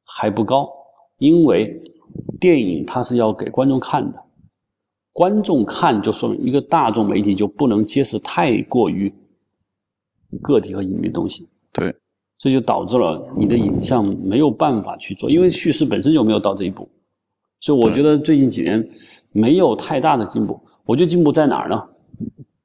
[0.05, 0.67] 还不高，
[1.19, 1.79] 因为
[2.39, 4.17] 电影它是要给观众看的，
[5.13, 9.13] 观众看就说明一个大众媒体就不能揭示太过于。
[10.41, 11.95] 个体和隐秘东西，对，
[12.37, 16.87] 这就导致了你的影像没有办法去做，因为叙事本身就没有到这一步，
[17.61, 18.87] 所以我觉得最近几年
[19.31, 20.59] 没有太大的进步。
[20.85, 21.83] 我觉得进步在哪儿呢？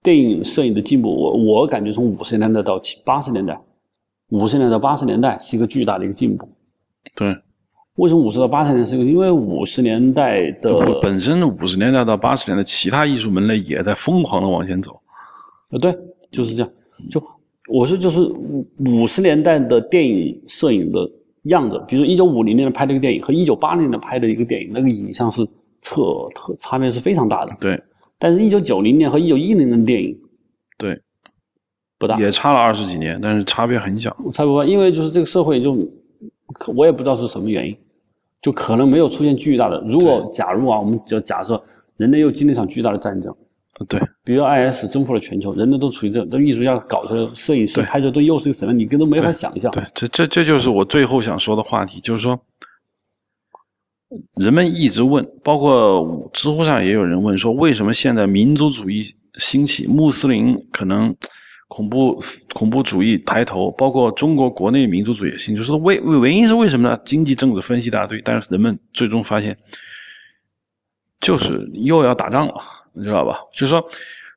[0.03, 3.61] 电影摄影的进步，我我感觉从五十年代到七八十年代，
[4.31, 6.49] 五十年代到八十年代是一个巨大的一个进步。
[7.15, 7.37] 对，
[7.95, 9.05] 为什么五十到八十年是一个？
[9.05, 15.01] 因为五十年代的本身五十年代到八十年代，其他艺术门类也在疯狂的往前走。
[15.71, 15.97] 呃，对，
[16.31, 16.73] 就是这样，
[17.11, 17.23] 就。
[17.73, 21.11] 我说就是五五十年代的电影摄影的
[21.45, 25.43] 样子，比如说一九五零年拍的一个电影和一九八零年拍的一个电影，那个影像是
[25.81, 27.57] 特特差别是非常大的。
[27.59, 27.83] 对，
[28.19, 30.15] 但是，一九九零年和一九一零年的电影，
[30.77, 31.01] 对，
[31.99, 34.15] 不大，也差了二十几年，但是差别很小。
[34.35, 35.75] 差不多，因为就是这个社会就，
[36.77, 37.75] 我也不知道是什么原因，
[38.43, 39.83] 就可能没有出现巨大的。
[39.87, 41.61] 如果假如啊，我们就假设
[41.97, 43.35] 人类又经历一场巨大的战争。
[43.89, 48.73] 对，比如 IS 征服了全球，人类都处于这，那艺术家搞出来，摄影师拍的都又是一个什么？
[48.73, 49.73] 你根本没法想象。
[49.73, 52.39] 对，这这这就是我最后想说的话题，就是说，
[54.37, 61.13] 人们一直问，包括知乎上也有人问说，为什么现在民族主义兴起，穆斯林可能
[61.67, 67.01] 恐怖恐怖主义抬头，包括中国国内民族主义兴起，就是为原因是为什么呢？
[67.07, 69.57] 经济政治分析一大堆，但是人们最终发现，
[71.21, 72.55] 就是又要打仗了。
[72.95, 73.39] 你知道吧？
[73.53, 73.83] 就是说，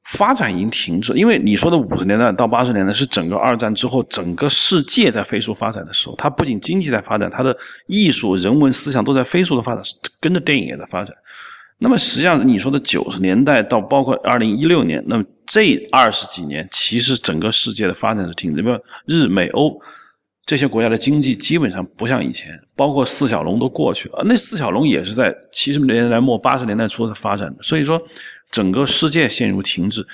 [0.05, 9.83] 发展已经停滞，因为你说的五十年代到八十年代是整个二战之后整个世界在飞速发展的时候，它不仅经济在发展，它的艺术、人文、思想都在飞速的发展，
[10.19, 11.15] 跟着电影也在发展。
[11.79, 18.77] 那么实际上你说的九十年代到包括二零一六年，那么这二十几年，其实整个世界的发展是停滞，比如
[19.07, 19.75] 日美欧
[20.45, 27.99] 这些国家的经济基本上不像以前，包括四小龙都过去了，那四小龙也是在七十年代末八十年代初的发展的，所以说。
[28.51, 30.05] 整个世界陷入停滞，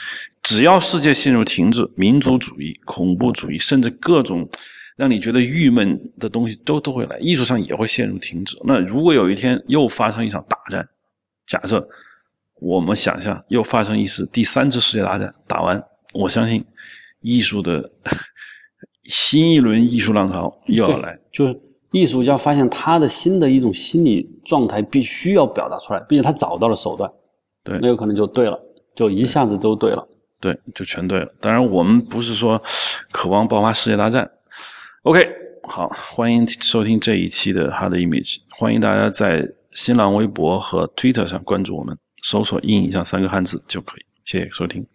[0.41, 4.47] 只要世界陷入停滞，民族主义、恐怖主义，甚至各种
[4.95, 8.57] 让你觉得郁闷的东西都都会来，艺术上也会陷入停滞。
[8.63, 10.87] 那如果有一天又发生一场大战，
[11.45, 11.87] 假设
[12.59, 15.81] 我们想象又发生一次第三次世界大战，打完，
[16.13, 16.63] 我相信
[17.21, 17.91] 艺术的
[19.03, 21.59] 新一轮艺术浪潮又要来，就是
[21.91, 27.11] 艺术家发现他的新的一种心理状态必须要表达出来，并且他找到了手段。
[27.63, 28.59] 对，那有可能就对了，
[28.95, 30.07] 就一下子都对了，
[30.39, 31.31] 对，就全对了。
[31.39, 32.61] 当然，我们不是说
[33.11, 34.29] 渴望爆发世界大战。
[35.03, 35.27] OK，
[35.63, 44.05] 好，欢迎收听这一期的 Hard Image，欢迎大家在新浪微博和 Twitter 上关注我们，搜索“硬影像”三个汉字就可以。
[44.25, 44.85] 谢谢收听。